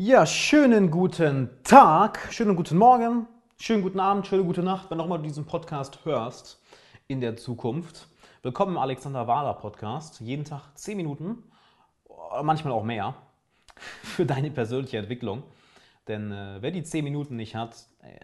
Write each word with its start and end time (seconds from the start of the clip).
Ja, 0.00 0.26
schönen 0.26 0.92
guten 0.92 1.50
Tag, 1.64 2.28
schönen 2.30 2.54
guten 2.54 2.78
Morgen, 2.78 3.26
schönen 3.58 3.82
guten 3.82 3.98
Abend, 3.98 4.28
schöne 4.28 4.44
gute 4.44 4.62
Nacht, 4.62 4.92
wenn 4.92 4.98
du 4.98 5.18
diesen 5.18 5.44
Podcast 5.44 6.04
hörst 6.04 6.62
in 7.08 7.20
der 7.20 7.36
Zukunft. 7.36 8.06
Willkommen 8.44 8.76
im 8.76 8.78
Alexander 8.78 9.26
Wahler 9.26 9.54
Podcast. 9.54 10.20
Jeden 10.20 10.44
Tag 10.44 10.62
10 10.76 10.96
Minuten, 10.98 11.42
manchmal 12.44 12.74
auch 12.74 12.84
mehr, 12.84 13.16
für 14.04 14.24
deine 14.24 14.52
persönliche 14.52 14.98
Entwicklung. 14.98 15.42
Denn 16.06 16.30
äh, 16.30 16.58
wer 16.60 16.70
die 16.70 16.84
10 16.84 17.02
Minuten 17.02 17.34
nicht 17.34 17.56
hat, 17.56 17.88
äh, 18.02 18.20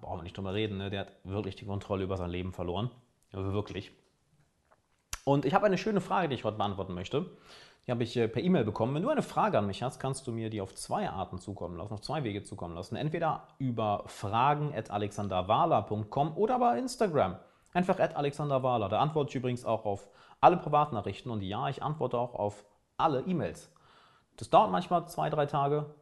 brauchen 0.00 0.20
wir 0.20 0.22
nicht 0.22 0.36
drüber 0.36 0.54
reden, 0.54 0.78
ne? 0.78 0.90
der 0.90 1.00
hat 1.00 1.12
wirklich 1.24 1.56
die 1.56 1.66
Kontrolle 1.66 2.04
über 2.04 2.16
sein 2.16 2.30
Leben 2.30 2.52
verloren. 2.52 2.88
Also 3.32 3.52
wirklich. 3.52 3.90
Und 5.24 5.44
ich 5.44 5.54
habe 5.54 5.66
eine 5.66 5.76
schöne 5.76 6.00
Frage, 6.00 6.28
die 6.28 6.36
ich 6.36 6.44
heute 6.44 6.58
beantworten 6.58 6.94
möchte. 6.94 7.26
Die 7.86 7.92
habe 7.92 8.02
ich 8.02 8.16
äh, 8.16 8.26
per 8.26 8.42
E-Mail 8.42 8.64
bekommen. 8.64 8.94
Wenn 8.94 9.02
du 9.02 9.10
eine 9.10 9.22
Frage 9.22 9.58
an 9.58 9.66
mich 9.66 9.82
hast, 9.82 10.00
kannst 10.00 10.26
du 10.26 10.32
mir 10.32 10.50
die 10.50 10.60
auf 10.60 10.74
zwei 10.74 11.08
Arten 11.08 11.38
zukommen 11.38 11.76
lassen, 11.76 11.94
auf 11.94 12.00
zwei 12.00 12.24
Wege 12.24 12.42
zukommen 12.42 12.74
lassen. 12.74 12.96
Entweder 12.96 13.46
über 13.58 14.02
fragen.alexanderwahler.com 14.06 16.36
oder 16.36 16.58
bei 16.58 16.78
Instagram. 16.78 17.36
Einfach 17.72 17.98
alexanderwahler. 17.98 18.88
Da 18.88 19.00
antworte 19.00 19.30
ich 19.30 19.36
übrigens 19.36 19.64
auch 19.64 19.84
auf 19.84 20.08
alle 20.40 20.56
Privatnachrichten 20.56 21.30
und 21.30 21.42
ja, 21.42 21.68
ich 21.68 21.82
antworte 21.82 22.18
auch 22.18 22.34
auf 22.34 22.64
alle 22.96 23.20
E-Mails. 23.20 23.70
Das 24.36 24.50
dauert 24.50 24.70
manchmal 24.70 25.08
zwei, 25.08 25.30
drei 25.30 25.46
Tage, 25.46 25.94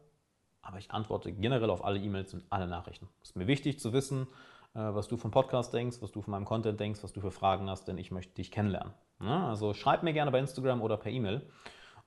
aber 0.61 0.77
ich 0.77 0.91
antworte 0.91 1.31
generell 1.33 1.69
auf 1.69 1.85
alle 1.85 1.99
E-Mails 1.99 2.33
und 2.33 2.45
alle 2.49 2.67
Nachrichten. 2.67 3.07
Es 3.21 3.29
ist 3.29 3.35
mir 3.35 3.47
wichtig 3.47 3.79
zu 3.79 3.93
wissen, 3.93 4.27
äh, 4.73 4.79
was 4.79 5.07
du 5.07 5.17
vom 5.17 5.31
Podcast 5.31 5.73
denkst, 5.73 5.97
was 6.01 6.11
du 6.11 6.21
von 6.21 6.31
meinem 6.31 6.45
Content 6.45 6.79
denkst, 6.79 7.03
was 7.03 7.13
du 7.13 7.21
für 7.21 7.31
Fragen 7.31 7.69
hast, 7.69 7.87
denn 7.87 7.97
ich 7.97 8.09
möchte 8.09 8.33
dich 8.33 8.51
kennenlernen. 8.51 8.93
Also 9.19 9.73
schreib 9.73 10.03
mir 10.03 10.13
gerne 10.13 10.31
bei 10.31 10.39
Instagram 10.39 10.81
oder 10.81 10.97
per 10.97 11.11
E-Mail. 11.11 11.47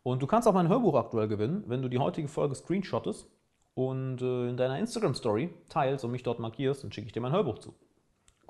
Und 0.09 0.23
du 0.23 0.27
kannst 0.27 0.49
auch 0.49 0.55
mein 0.55 0.69
Hörbuch 0.69 0.95
aktuell 0.95 1.29
gewinnen, 1.29 1.65
wenn 1.67 1.83
du 1.83 1.89
die 1.91 1.99
heutige 1.99 2.29
Folge 2.29 2.55
screenshottest 2.55 3.29
und 3.75 4.23
äh, 4.23 4.49
in 4.49 4.57
deiner 4.57 4.79
Instagram-Story 4.79 5.53
teilst 5.69 6.03
und 6.03 6.13
mich 6.13 6.23
dort 6.23 6.39
markierst, 6.39 6.83
dann 6.83 6.91
schicke 6.91 7.09
ich 7.09 7.13
dir 7.13 7.21
mein 7.21 7.33
Hörbuch 7.33 7.59
zu. 7.59 7.75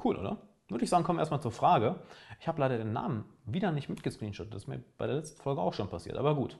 Cool, 0.03 0.14
oder? 0.14 0.39
Würde 0.69 0.84
ich 0.84 0.91
sagen, 0.91 1.03
kommen 1.03 1.19
wir 1.19 1.23
erstmal 1.23 1.42
zur 1.42 1.51
Frage. 1.51 1.97
Ich 2.39 2.47
habe 2.47 2.61
leider 2.61 2.79
den 2.79 2.92
Namen 2.92 3.25
wieder 3.45 3.73
nicht 3.73 3.89
mitgescreenshottet. 3.89 4.55
Das 4.55 4.62
ist 4.62 4.69
mir 4.69 4.84
bei 4.98 5.09
der 5.09 5.17
letzten 5.17 5.42
Folge 5.42 5.61
auch 5.61 5.75
schon 5.75 5.89
passiert, 5.89 6.17
aber 6.17 6.36
gut. 6.36 6.59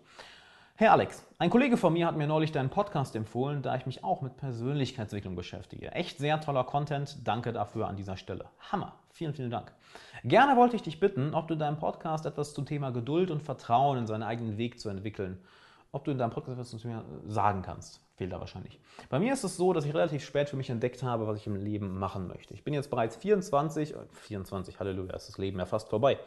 Herr 0.81 0.93
Alex, 0.93 1.27
ein 1.41 1.51
Kollege 1.51 1.77
von 1.77 1.93
mir 1.93 2.07
hat 2.07 2.17
mir 2.17 2.29
neulich 2.29 2.53
deinen 2.53 2.71
Podcast 2.71 3.17
empfohlen, 3.17 3.63
da 3.63 3.75
ich 3.75 3.85
mich 3.85 4.05
auch 4.05 4.23
mit 4.23 4.37
Persönlichkeitsentwicklung 4.37 5.35
beschäftige. 5.35 5.91
Echt 5.91 6.19
sehr 6.19 6.41
toller 6.41 6.63
Content. 6.63 7.17
Danke 7.27 7.53
dafür 7.53 7.89
an 7.89 7.97
dieser 7.97 8.17
Stelle. 8.17 8.45
Hammer. 8.71 8.95
Vielen, 9.11 9.35
vielen 9.35 9.51
Dank. 9.51 9.73
Gerne 10.23 10.57
wollte 10.57 10.77
ich 10.77 10.83
dich 10.83 11.01
bitten, 11.01 11.35
ob 11.35 11.49
du 11.49 11.55
in 11.55 11.59
deinem 11.59 11.81
Podcast 11.81 12.27
etwas 12.27 12.55
zum 12.55 12.65
Thema 12.65 12.91
Geduld 12.93 13.33
und 13.33 13.43
Vertrauen 13.43 13.99
in 13.99 14.07
seinen 14.07 14.23
eigenen 14.23 14.57
Weg 14.57 14.79
zu 14.79 14.89
entwickeln, 14.89 15.43
ob 15.91 16.05
du 16.05 16.13
in 16.13 16.19
deinem 16.19 16.31
Podcast 16.31 16.53
etwas 16.53 16.71
zu 16.71 16.87
mir 16.87 17.05
sagen 17.27 17.63
kannst. 17.63 18.08
Fehlt 18.19 18.33
da 18.33 18.41
wahrscheinlich. 18.41 18.81
Bei 19.11 19.21
mir 19.21 19.33
ist 19.33 19.45
es 19.45 19.57
so, 19.57 19.73
dass 19.73 19.85
ich 19.85 19.95
relativ 19.95 20.25
spät 20.25 20.51
für 20.51 20.57
mich 20.57 20.71
entdeckt 20.71 21.05
habe, 21.05 21.29
was 21.29 21.39
ich 21.39 21.47
im 21.47 21.55
Leben 21.55 22.01
machen 22.01 22.27
möchte. 22.27 22.53
Ich 22.53 22.65
bin 22.65 22.75
jetzt 22.75 22.91
bereits 22.91 23.15
24, 23.15 23.95
24, 24.11 24.75
äh, 24.75 24.79
Halleluja, 24.81 25.15
ist 25.15 25.29
das 25.29 25.39
Leben 25.39 25.57
ja 25.61 25.67
fast 25.67 25.89
vorbei. 25.89 26.19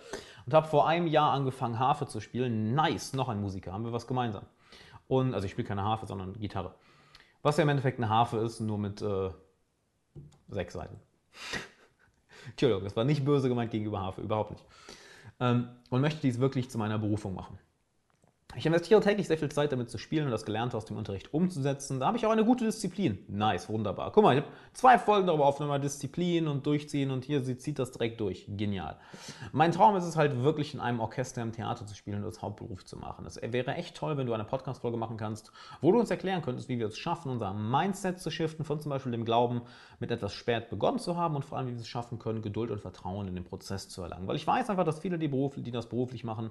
Und 0.46 0.54
habe 0.54 0.66
vor 0.70 0.88
einem 0.88 1.06
Jahr 1.06 1.34
angefangen, 1.34 1.80
Harfe 1.80 2.08
zu 2.08 2.22
spielen. 2.22 2.74
Nice, 2.76 3.12
noch 3.12 3.28
ein 3.28 3.42
Musiker, 3.42 3.74
haben 3.74 3.84
wir 3.84 3.92
was 3.92 4.08
gemeinsam. 4.08 4.46
Und, 5.10 5.34
also 5.34 5.44
ich 5.44 5.52
spiele 5.52 5.68
keine 5.68 5.84
Harfe, 5.84 6.06
sondern 6.06 6.32
Gitarre. 6.40 6.74
Was 7.42 7.58
ja 7.58 7.64
im 7.64 7.70
Endeffekt 7.70 8.00
eine 8.00 8.08
Harfe 8.08 8.38
ist, 8.38 8.62
nur 8.62 8.78
mit 8.78 9.02
äh, 9.02 9.30
sechs 10.48 10.74
Seiten. 10.74 10.98
Entschuldigung, 12.52 12.86
das 12.86 12.96
war 12.96 13.04
nicht 13.04 13.26
böse 13.26 13.50
gemeint 13.50 13.72
gegenüber 13.72 14.00
Harfe, 14.00 14.22
überhaupt 14.22 14.52
nicht. 14.52 14.64
Ähm, 15.42 15.68
und 15.90 16.00
möchte 16.00 16.22
dies 16.22 16.40
wirklich 16.40 16.70
zu 16.70 16.78
meiner 16.78 16.98
Berufung 16.98 17.36
machen. 17.36 17.60
Ich 18.56 18.66
investiere 18.66 19.00
täglich 19.00 19.28
sehr 19.28 19.38
viel 19.38 19.50
Zeit 19.50 19.72
damit 19.72 19.90
zu 19.90 19.98
spielen 19.98 20.26
und 20.26 20.32
das 20.32 20.46
Gelernte 20.46 20.76
aus 20.76 20.84
dem 20.84 20.98
Unterricht 20.98 21.34
umzusetzen. 21.34 22.00
Da 22.02 22.08
habe 22.08 22.18
ich 22.18 22.26
auch 22.26 22.32
eine 22.32 22.44
gute 22.44 22.66
Disziplin. 22.66 23.24
Nice, 23.30 23.70
wunderbar. 23.70 24.12
Guck 24.12 24.24
mal, 24.24 24.38
ich 24.38 24.44
habe 24.44 24.54
zwei 24.74 24.98
Folgen 25.00 25.28
darüber 25.28 25.46
aufgenommen, 25.46 25.82
Disziplin 25.82 26.48
und 26.48 26.66
Durchziehen 26.66 27.12
und 27.12 27.24
hier 27.24 27.42
sie 27.42 27.58
zieht 27.58 27.80
das 27.80 27.92
direkt 27.92 28.20
durch. 28.20 28.46
Genial. 28.50 28.98
Mein 29.54 29.72
Traum 29.72 29.96
ist 29.96 30.04
es 30.04 30.18
halt 30.18 30.44
wirklich 30.44 30.74
in 30.74 30.82
einem 30.82 31.00
Orchester 31.00 31.42
im 31.42 31.54
Theater 31.54 31.86
zu 31.86 31.96
spielen 31.96 32.18
und 32.18 32.26
das 32.26 32.42
Hauptberuf 32.42 32.84
zu 32.84 32.98
machen. 32.98 33.26
Es 33.26 33.40
wäre 33.42 33.76
echt 33.76 33.96
toll, 33.96 34.18
wenn 34.18 34.28
du 34.28 34.34
eine 34.34 34.44
Podcast-Folge 34.44 34.98
machen 34.98 35.16
kannst, 35.16 35.52
wo 35.80 35.94
du 35.94 36.00
uns 36.00 36.12
erklären 36.12 36.42
könntest, 36.42 36.68
wie 36.68 36.78
wir 36.78 36.88
es 36.88 36.98
schaffen, 36.98 37.32
unser 37.32 37.54
Mindset 37.54 38.20
zu 38.20 38.32
shiften, 38.32 38.66
von 38.66 38.82
zum 38.82 38.90
Beispiel 38.90 39.14
dem 39.14 39.24
Glauben, 39.24 39.62
mit 40.00 40.12
etwas 40.12 40.34
spät 40.34 40.70
begonnen 40.70 41.00
zu 41.00 41.16
haben 41.16 41.36
und 41.36 41.46
vor 41.46 41.58
allem, 41.58 41.68
wie 41.68 41.74
wir 41.74 41.80
es 41.80 41.88
schaffen 41.88 42.20
können, 42.20 42.42
Geduld 42.42 42.72
und 42.72 42.82
Vertrauen 42.82 43.28
in 43.28 43.36
den 43.36 43.46
Prozess 43.46 43.88
zu 43.88 44.02
erlangen. 44.02 44.28
Weil 44.28 44.36
ich 44.36 44.46
weiß 44.46 44.70
einfach, 44.70 44.84
dass 44.84 45.00
viele, 45.00 45.18
die, 45.18 45.28
Beruf, 45.28 45.54
die 45.56 45.72
das 45.72 45.88
beruflich 45.88 46.24
machen, 46.24 46.50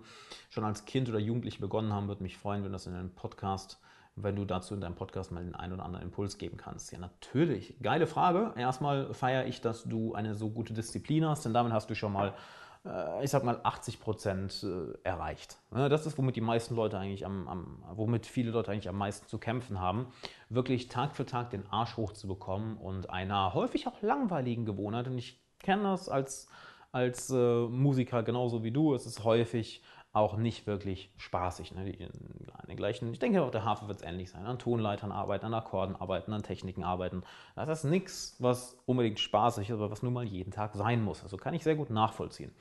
schon 0.49 0.65
als 0.65 0.85
Kind 0.85 1.09
oder 1.09 1.19
Jugendlich 1.19 1.59
begonnen 1.61 1.90
haben, 1.93 2.09
würde 2.09 2.23
mich 2.23 2.37
freuen, 2.37 2.65
wenn 2.65 2.73
das 2.73 2.87
in 2.87 2.95
einem 2.95 3.11
Podcast, 3.11 3.81
wenn 4.17 4.37
du 4.37 4.45
dazu 4.45 4.75
in 4.75 4.81
deinem 4.81 4.95
Podcast 4.95 5.33
mal 5.33 5.43
den 5.43 5.55
einen 5.55 5.73
oder 5.73 5.85
anderen 5.85 6.05
Impuls 6.05 6.39
geben 6.39 6.57
kannst. 6.57 6.93
Ja, 6.93 6.99
natürlich. 6.99 7.77
Geile 7.83 8.07
Frage. 8.07 8.53
Erstmal 8.57 9.13
feiere 9.15 9.47
ich, 9.47 9.61
dass 9.61 9.85
du 9.85 10.15
eine 10.15 10.35
so 10.35 10.51
gute 10.51 10.73
Disziplin 10.75 11.27
hast, 11.27 11.45
denn 11.45 11.55
damit 11.55 11.73
hast 11.73 11.91
du 11.91 11.95
schon 11.95 12.13
mal, 12.13 12.35
äh, 12.85 13.25
ich 13.25 13.31
sag 13.31 13.45
mal, 13.45 13.61
80 13.63 14.01
Prozent 14.01 14.65
äh, 14.65 14.99
erreicht. 15.05 15.59
Das 15.71 16.07
ist, 16.07 16.19
womit 16.19 16.37
die 16.37 16.41
meisten 16.41 16.75
Leute 16.75 16.99
eigentlich 16.99 17.25
am, 17.25 17.49
am, 17.49 17.83
womit 17.93 18.27
viele 18.27 18.51
Leute 18.51 18.73
eigentlich 18.73 18.89
am 18.89 18.99
meisten 18.99 19.27
zu 19.29 19.39
kämpfen 19.39 19.81
haben, 19.81 20.07
wirklich 20.49 20.89
Tag 20.89 21.17
für 21.17 21.27
Tag 21.27 21.51
den 21.51 21.67
Arsch 21.71 21.97
hochzubekommen 21.97 22.77
und 22.77 23.11
einer 23.11 23.55
häufig 23.55 23.87
auch 23.87 24.03
langweiligen 24.03 24.65
Gewohnheit. 24.65 25.07
Und 25.07 25.19
ich 25.19 25.41
kenne 25.61 25.85
das 25.85 26.09
als, 26.09 26.49
als 26.93 27.31
äh, 27.31 27.67
Musiker 27.69 28.23
genauso 28.23 28.65
wie 28.65 28.73
du. 28.73 28.95
Es 28.95 29.07
ist 29.07 29.25
häufig 29.25 29.83
auch 30.13 30.37
nicht 30.37 30.67
wirklich 30.67 31.13
spaßig. 31.19 31.73
Ne? 31.75 31.85
Die, 31.85 32.09
die 32.69 32.77
gleichen, 32.77 33.13
ich 33.13 33.19
denke 33.19 33.43
auch 33.43 33.51
der 33.51 33.65
Hafen 33.65 33.87
wird 33.87 34.01
es 34.01 34.07
ähnlich 34.07 34.31
sein. 34.31 34.45
An 34.45 34.59
Tonleitern 34.59 35.13
arbeiten, 35.13 35.47
an 35.47 35.55
Akkorden 35.55 35.95
arbeiten, 35.95 36.33
an 36.33 36.43
Techniken 36.43 36.83
arbeiten. 36.83 37.23
Das 37.55 37.85
ist 37.85 37.91
nichts, 37.91 38.37
was 38.39 38.77
unbedingt 38.87 39.21
spaßig 39.21 39.71
ist, 39.71 39.77
aber 39.77 39.91
was 39.91 40.03
nun 40.03 40.13
mal 40.13 40.25
jeden 40.25 40.51
Tag 40.51 40.75
sein 40.75 41.03
muss. 41.03 41.23
Also 41.23 41.37
kann 41.37 41.55
ich 41.55 41.63
sehr 41.63 41.77
gut 41.77 41.91
nachvollziehen. 41.91 42.53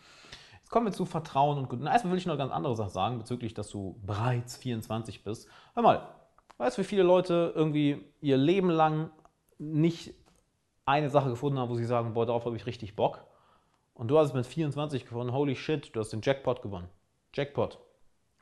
Jetzt 0.59 0.69
kommen 0.69 0.85
wir 0.85 0.93
zu 0.93 1.05
Vertrauen 1.05 1.57
und 1.57 1.69
Gut. 1.69 1.81
Erstmal 1.83 2.11
will 2.11 2.19
ich 2.19 2.27
noch 2.27 2.33
eine 2.33 2.43
ganz 2.43 2.53
andere 2.53 2.75
Sache 2.75 2.91
sagen, 2.91 3.17
bezüglich, 3.17 3.55
dass 3.55 3.69
du 3.69 3.99
bereits 4.05 4.55
24 4.57 5.23
bist. 5.23 5.49
Hör 5.73 5.81
mal, 5.81 6.07
weißt 6.57 6.77
du, 6.77 6.81
wie 6.83 6.85
viele 6.85 7.01
Leute 7.03 7.51
irgendwie 7.55 8.05
ihr 8.21 8.37
Leben 8.37 8.69
lang 8.69 9.09
nicht 9.57 10.13
eine 10.85 11.09
Sache 11.09 11.29
gefunden 11.29 11.57
haben, 11.57 11.69
wo 11.69 11.75
sie 11.75 11.85
sagen, 11.85 12.13
boah, 12.13 12.27
darauf 12.27 12.45
habe 12.45 12.55
ich 12.55 12.67
richtig 12.67 12.95
Bock. 12.95 13.25
Und 13.95 14.09
du 14.09 14.19
hast 14.19 14.29
es 14.29 14.33
mit 14.33 14.45
24 14.45 15.05
gefunden, 15.05 15.33
holy 15.33 15.55
shit, 15.55 15.95
du 15.95 15.99
hast 15.99 16.13
den 16.13 16.21
Jackpot 16.21 16.61
gewonnen. 16.61 16.87
Jackpot. 17.33 17.79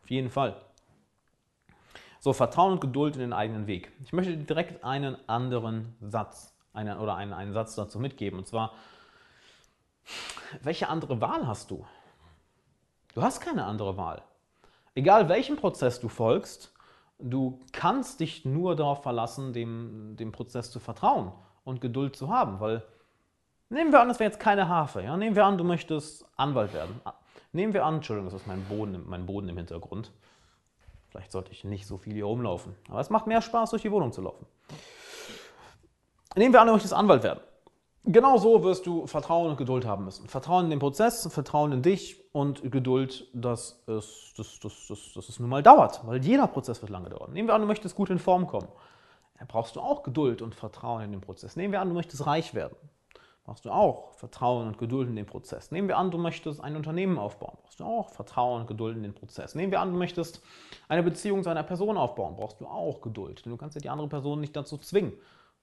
Auf 0.04 0.10
jeden 0.10 0.30
Fall. 0.30 0.62
So, 2.20 2.34
Vertrauen 2.34 2.74
und 2.74 2.82
Geduld 2.82 3.16
in 3.16 3.22
den 3.22 3.34
eigenen 3.34 3.68
Weg. 3.68 3.92
Ich 4.04 4.14
möchte 4.14 4.36
dir 4.36 4.44
direkt 4.44 4.84
einen 4.84 5.18
anderen 5.30 5.96
Satz 6.02 6.58
einen, 6.74 6.98
oder 7.00 7.16
einen, 7.16 7.34
einen 7.34 7.54
Satz 7.54 7.76
dazu 7.76 8.00
mitgeben. 8.00 8.40
Und 8.40 8.48
zwar, 8.48 8.74
welche 10.62 10.88
andere 10.90 11.20
Wahl 11.20 11.48
hast 11.48 11.72
du? 11.72 11.86
Du 13.14 13.22
hast 13.22 13.42
keine 13.42 13.66
andere 13.66 13.98
Wahl. 13.98 14.22
Egal 14.96 15.28
welchem 15.28 15.58
Prozess 15.58 16.00
du 16.00 16.08
folgst, 16.08 16.74
du 17.20 17.60
kannst 17.72 18.20
dich 18.20 18.46
nur 18.46 18.76
darauf 18.76 19.04
verlassen, 19.04 19.54
dem, 19.54 20.16
dem 20.18 20.32
Prozess 20.32 20.72
zu 20.72 20.80
vertrauen 20.80 21.32
und 21.64 21.82
Geduld 21.82 22.16
zu 22.16 22.30
haben. 22.30 22.60
Weil, 22.60 22.84
nehmen 23.70 23.92
wir 23.92 24.02
an, 24.02 24.10
es 24.10 24.20
wäre 24.20 24.30
jetzt 24.30 24.40
keine 24.40 24.68
Harfe. 24.68 25.02
Ja? 25.02 25.18
Nehmen 25.18 25.36
wir 25.36 25.46
an, 25.46 25.58
du 25.58 25.64
möchtest 25.64 26.26
Anwalt 26.38 26.74
werden. 26.74 27.02
Nehmen 27.52 27.74
wir 27.74 27.86
an, 27.86 27.96
Entschuldigung, 27.96 28.30
das 28.32 28.42
ist 28.42 28.48
mein 28.48 28.64
Boden, 28.66 29.04
mein 29.08 29.26
Boden 29.26 29.50
im 29.50 29.58
Hintergrund. 29.58 30.12
Vielleicht 31.10 31.32
sollte 31.32 31.52
ich 31.52 31.64
nicht 31.64 31.88
so 31.88 31.98
viel 31.98 32.14
hier 32.14 32.26
rumlaufen. 32.26 32.76
Aber 32.90 33.00
es 33.00 33.10
macht 33.10 33.28
mehr 33.28 33.42
Spaß, 33.42 33.72
durch 33.72 33.82
die 33.82 33.92
Wohnung 33.92 34.12
zu 34.12 34.22
laufen. 34.22 34.46
Nehmen 36.36 36.54
wir 36.54 36.62
an, 36.62 36.68
du 36.68 36.74
möchtest 36.74 36.94
Anwalt 36.94 37.24
werden. 37.24 37.40
Genau 38.04 38.38
so 38.38 38.64
wirst 38.64 38.86
du 38.86 39.08
Vertrauen 39.08 39.50
und 39.50 39.58
Geduld 39.58 39.86
haben 39.86 40.06
müssen. 40.06 40.30
Vertrauen 40.30 40.66
in 40.66 40.70
den 40.70 40.80
Prozess, 40.80 41.28
Vertrauen 41.32 41.72
in 41.72 41.82
dich 41.82 42.24
und 42.32 42.72
Geduld, 42.72 43.28
dass 43.34 43.84
es, 43.88 44.34
dass, 44.38 44.60
dass, 44.60 44.88
dass, 44.88 45.14
dass 45.14 45.30
es 45.30 45.40
nun 45.40 45.50
mal 45.50 45.64
dauert, 45.64 46.06
weil 46.06 46.24
jeder 46.24 46.48
Prozess 46.48 46.82
wird 46.82 46.90
lange 46.90 47.10
dauern. 47.10 47.34
Nehmen 47.34 47.50
wir 47.50 47.56
an, 47.56 47.62
du 47.62 47.68
möchtest 47.68 47.96
gut 47.96 48.10
in 48.10 48.20
Form 48.20 48.48
kommen. 48.48 48.68
Da 49.40 49.46
brauchst 49.48 49.76
du 49.76 49.82
auch 49.82 50.04
Geduld 50.04 50.42
und 50.42 50.56
Vertrauen 50.56 51.02
in 51.02 51.12
den 51.12 51.22
Prozess. 51.22 51.56
Nehmen 51.56 51.74
wir 51.74 51.82
an, 51.82 51.90
du 51.90 51.96
möchtest 51.96 52.26
reich 52.26 52.54
werden 52.54 52.76
brauchst 53.48 53.64
du 53.64 53.72
auch 53.72 54.14
Vertrauen 54.14 54.68
und 54.68 54.78
Geduld 54.78 55.08
in 55.08 55.16
den 55.16 55.26
Prozess. 55.26 55.72
Nehmen 55.72 55.88
wir 55.88 55.98
an, 55.98 56.12
du 56.12 56.18
möchtest 56.18 56.60
ein 56.62 56.76
Unternehmen 56.76 57.18
aufbauen, 57.18 57.58
brauchst 57.62 57.80
du 57.80 57.86
auch 57.86 58.10
Vertrauen 58.10 58.62
und 58.62 58.68
Geduld 58.68 58.98
in 58.98 59.04
den 59.04 59.14
Prozess. 59.14 59.56
Nehmen 59.56 59.72
wir 59.72 59.80
an, 59.80 59.94
du 59.94 59.98
möchtest 59.98 60.42
eine 60.90 61.02
Beziehung 61.02 61.44
zu 61.44 61.50
einer 61.50 61.64
Person 61.64 61.96
aufbauen, 61.96 62.36
brauchst 62.36 62.60
du 62.60 62.68
auch 62.68 63.00
Geduld, 63.00 63.46
denn 63.46 63.52
du 63.52 63.58
kannst 63.58 63.76
ja 63.76 63.82
die 63.82 63.90
andere 63.90 64.10
Person 64.10 64.42
nicht 64.42 64.54
dazu 64.54 64.78
zwingen. 64.78 65.14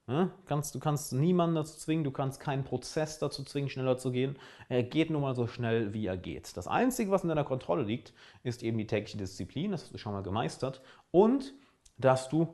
Ja? 0.07 0.31
Kannst, 0.47 0.75
du 0.75 0.79
kannst 0.79 1.13
niemanden 1.13 1.57
dazu 1.57 1.77
zwingen, 1.77 2.05
du 2.05 2.11
kannst 2.11 2.41
keinen 2.41 2.65
Prozess 2.65 3.19
dazu 3.19 3.45
zwingen, 3.45 3.69
schneller 3.69 3.99
zu 3.99 4.13
gehen. 4.13 4.39
Er 4.71 4.83
geht 4.83 5.11
nun 5.11 5.21
mal 5.21 5.35
so 5.35 5.47
schnell, 5.47 5.93
wie 5.93 6.07
er 6.07 6.17
geht. 6.17 6.57
Das 6.57 6.67
Einzige, 6.67 7.11
was 7.11 7.23
in 7.23 7.29
deiner 7.29 7.45
Kontrolle 7.45 7.83
liegt, 7.83 8.15
ist 8.45 8.63
eben 8.63 8.79
die 8.79 8.87
tägliche 8.87 9.19
Disziplin, 9.19 9.73
das 9.73 9.83
hast 9.83 9.93
du 9.93 9.99
schon 9.99 10.15
mal 10.15 10.23
gemeistert, 10.23 10.81
und 11.11 11.53
dass 11.99 12.31
du 12.31 12.49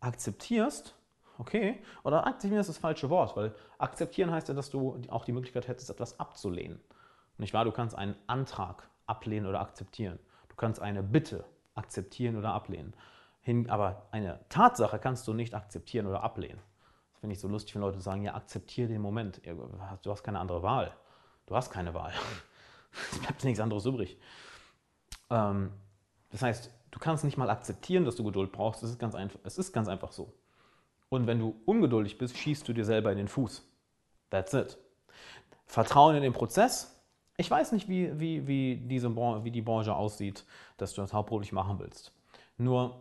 akzeptierst, 0.00 0.94
okay, 1.38 1.82
oder 2.02 2.26
akzeptieren 2.26 2.60
ist 2.60 2.68
das 2.68 2.78
falsche 2.78 3.10
Wort, 3.10 3.36
weil 3.36 3.54
akzeptieren 3.78 4.30
heißt 4.30 4.48
ja, 4.48 4.54
dass 4.54 4.70
du 4.70 5.00
auch 5.08 5.24
die 5.24 5.32
Möglichkeit 5.32 5.68
hättest, 5.68 5.90
etwas 5.90 6.18
abzulehnen. 6.20 6.80
Nicht 7.38 7.54
wahr? 7.54 7.64
Du 7.64 7.72
kannst 7.72 7.96
einen 7.96 8.14
Antrag 8.26 8.88
ablehnen 9.06 9.46
oder 9.46 9.60
akzeptieren. 9.60 10.18
Du 10.48 10.56
kannst 10.56 10.80
eine 10.80 11.02
Bitte 11.02 11.44
akzeptieren 11.74 12.36
oder 12.36 12.52
ablehnen. 12.52 12.94
Hin, 13.40 13.68
aber 13.68 14.06
eine 14.10 14.40
Tatsache 14.48 14.98
kannst 14.98 15.26
du 15.28 15.34
nicht 15.34 15.54
akzeptieren 15.54 16.06
oder 16.06 16.22
ablehnen. 16.22 16.60
Das 17.12 17.20
finde 17.20 17.34
ich 17.34 17.40
so 17.40 17.48
lustig, 17.48 17.74
wenn 17.74 17.82
Leute 17.82 18.00
sagen, 18.00 18.22
ja, 18.22 18.34
akzeptiere 18.34 18.88
den 18.88 19.02
Moment. 19.02 19.42
Du 20.02 20.10
hast 20.10 20.22
keine 20.22 20.38
andere 20.38 20.62
Wahl. 20.62 20.94
Du 21.46 21.56
hast 21.56 21.70
keine 21.70 21.94
Wahl. 21.94 22.12
Es 23.10 23.18
bleibt 23.18 23.42
nichts 23.42 23.58
anderes 23.58 23.86
übrig. 23.86 24.16
Ähm, 25.28 25.72
das 26.30 26.42
heißt, 26.42 26.70
du 26.92 26.98
kannst 27.00 27.24
nicht 27.24 27.36
mal 27.36 27.50
akzeptieren, 27.50 28.04
dass 28.04 28.14
du 28.14 28.22
Geduld 28.22 28.52
brauchst. 28.52 28.84
Es 28.84 28.90
ist 28.90 29.00
ganz 29.00 29.16
es 29.42 29.58
ist 29.58 29.72
ganz 29.72 29.88
einfach 29.88 30.12
so. 30.12 30.32
Und 31.08 31.26
wenn 31.26 31.38
du 31.38 31.54
ungeduldig 31.64 32.18
bist, 32.18 32.36
schießt 32.36 32.66
du 32.66 32.72
dir 32.72 32.84
selber 32.84 33.12
in 33.12 33.18
den 33.18 33.28
Fuß. 33.28 33.62
That's 34.30 34.52
it. 34.52 34.78
Vertrauen 35.66 36.16
in 36.16 36.22
den 36.22 36.32
Prozess. 36.32 36.90
Ich 37.36 37.50
weiß 37.50 37.72
nicht, 37.72 37.88
wie, 37.88 38.18
wie, 38.18 38.46
wie, 38.46 38.76
diese, 38.76 39.14
wie 39.14 39.50
die 39.50 39.62
Branche 39.62 39.94
aussieht, 39.94 40.44
dass 40.76 40.94
du 40.94 41.00
das 41.00 41.12
hauptberuflich 41.12 41.52
machen 41.52 41.78
willst. 41.78 42.12
Nur, 42.58 43.00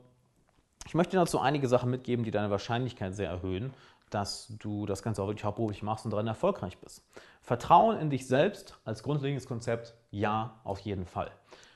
ich 0.85 0.95
möchte 0.95 1.17
dazu 1.17 1.39
einige 1.39 1.67
Sachen 1.67 1.91
mitgeben, 1.91 2.25
die 2.25 2.31
deine 2.31 2.49
Wahrscheinlichkeit 2.49 3.15
sehr 3.15 3.29
erhöhen, 3.29 3.73
dass 4.09 4.53
du 4.59 4.85
das 4.85 5.01
Ganze 5.01 5.21
auch 5.21 5.27
wirklich 5.27 5.43
hauptberuflich 5.43 5.83
machst 5.83 6.05
und 6.05 6.11
darin 6.11 6.27
erfolgreich 6.27 6.77
bist. 6.77 7.03
Vertrauen 7.41 7.97
in 7.99 8.09
dich 8.09 8.27
selbst 8.27 8.79
als 8.85 9.03
grundlegendes 9.03 9.47
Konzept, 9.47 9.95
ja, 10.11 10.59
auf 10.63 10.79
jeden 10.79 11.05
Fall. 11.05 11.31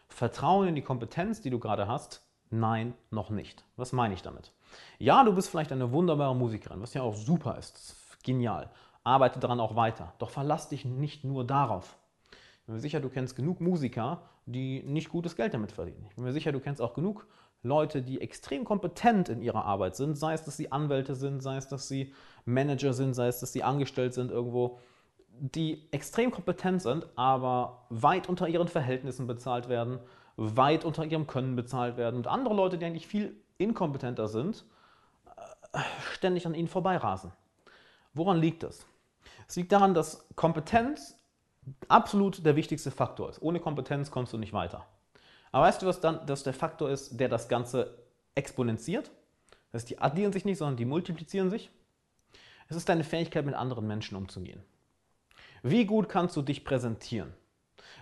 Vertrauen 0.08 0.68
in 0.70 0.76
die 0.76 0.82
Kompetenz, 0.82 1.42
die 1.42 1.50
du 1.50 1.60
gerade 1.60 1.88
hast, 1.88 2.26
nein, 2.50 2.94
noch 3.12 3.30
nicht. 3.30 3.64
Was 3.76 3.92
meine 3.92 4.14
ich 4.14 4.22
damit? 4.22 4.52
Ja, 5.00 5.24
du 5.24 5.34
bist 5.34 5.50
vielleicht 5.50 5.72
eine 5.72 5.92
wunderbare 5.92 6.36
Musikerin, 6.36 6.82
was 6.82 6.94
ja 6.94 7.02
auch 7.02 7.16
super 7.16 7.58
ist, 7.58 7.96
genial. 8.24 8.70
Arbeite 9.04 9.40
daran 9.40 9.60
auch 9.60 9.76
weiter. 9.76 10.14
Doch 10.20 10.30
verlass 10.30 10.70
dich 10.70 10.86
nicht 10.86 11.24
nur 11.24 11.46
darauf. 11.46 11.98
Ich 12.32 12.66
bin 12.66 12.76
mir 12.76 12.82
sicher, 12.82 13.00
du 13.00 13.10
kennst 13.10 13.36
genug 13.36 13.62
Musiker, 13.62 14.22
die 14.46 14.84
nicht 14.84 15.10
gutes 15.10 15.36
Geld 15.36 15.54
damit 15.54 15.72
verdienen. 15.72 16.06
Ich 16.10 16.16
bin 16.16 16.26
mir 16.26 16.34
sicher, 16.34 16.52
du 16.52 16.60
kennst 16.60 16.82
auch 16.82 16.94
genug 16.94 17.28
Leute, 17.64 18.02
die 18.02 18.22
extrem 18.22 18.66
kompetent 18.66 19.30
in 19.30 19.42
ihrer 19.42 19.66
Arbeit 19.66 19.96
sind, 19.96 20.18
sei 20.18 20.34
es, 20.34 20.44
dass 20.44 20.58
sie 20.58 20.72
Anwälte 20.72 21.16
sind, 21.16 21.42
sei 21.42 21.58
es, 21.58 21.68
dass 21.68 21.88
sie 21.88 22.14
Manager 22.46 22.94
sind, 22.94 23.14
sei 23.14 23.28
es, 23.28 23.40
dass 23.40 23.54
sie 23.54 23.64
angestellt 23.64 24.14
sind 24.14 24.32
irgendwo, 24.32 24.80
die 25.40 25.88
extrem 25.92 26.32
kompetent 26.32 26.82
sind, 26.82 27.08
aber 27.16 27.86
weit 27.90 28.30
unter 28.30 28.48
ihren 28.48 28.68
Verhältnissen 28.68 29.28
bezahlt 29.28 29.70
werden, 29.70 30.00
weit 30.36 30.86
unter 30.86 31.06
ihrem 31.06 31.28
Können 31.28 31.56
bezahlt 31.56 31.98
werden 31.98 32.16
und 32.16 32.28
andere 32.28 32.56
Leute, 32.56 32.78
die 32.78 32.86
eigentlich 32.86 33.08
viel 33.08 33.36
inkompetenter 33.58 34.28
sind, 34.28 34.66
äh, 35.74 35.80
ständig 36.14 36.46
an 36.46 36.56
ihnen 36.56 36.68
vorbeirasen. 36.68 37.32
Woran 38.14 38.40
liegt 38.40 38.64
das? 38.64 38.86
Es 39.48 39.56
liegt 39.56 39.72
daran, 39.72 39.94
dass 39.94 40.28
Kompetenz 40.36 41.16
absolut 41.88 42.46
der 42.46 42.56
wichtigste 42.56 42.92
Faktor 42.92 43.30
ist. 43.30 43.42
Ohne 43.42 43.60
Kompetenz 43.60 44.12
kommst 44.12 44.34
du 44.34 44.38
nicht 44.38 44.54
weiter. 44.54 44.86
Aber 45.52 45.66
weißt 45.66 45.82
du, 45.82 45.86
was 45.86 46.02
dann 46.02 46.26
dass 46.26 46.44
der 46.44 46.54
Faktor 46.54 46.90
ist, 46.90 47.20
der 47.20 47.30
das 47.30 47.48
Ganze 47.48 47.98
exponentiert? 48.36 49.12
Das 49.72 49.82
heißt, 49.82 49.90
die 49.90 50.00
addieren 50.00 50.34
sich 50.34 50.46
nicht, 50.46 50.58
sondern 50.58 50.78
die 50.78 50.86
multiplizieren 50.86 51.50
sich. 51.50 51.70
Es 52.70 52.76
ist 52.76 52.90
deine 52.90 53.04
Fähigkeit, 53.04 53.46
mit 53.46 53.56
anderen 53.56 53.88
Menschen 53.88 54.18
umzugehen. 54.18 54.64
Wie 55.64 55.86
gut 55.86 56.10
kannst 56.10 56.36
du 56.36 56.42
dich 56.42 56.66
präsentieren? 56.66 57.34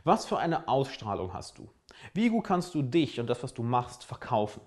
Was 0.03 0.25
für 0.25 0.37
eine 0.37 0.67
Ausstrahlung 0.67 1.33
hast 1.33 1.57
du? 1.57 1.69
Wie 2.13 2.29
gut 2.29 2.45
kannst 2.45 2.73
du 2.75 2.81
dich 2.81 3.19
und 3.19 3.27
das, 3.27 3.43
was 3.43 3.53
du 3.53 3.63
machst, 3.63 4.03
verkaufen? 4.03 4.61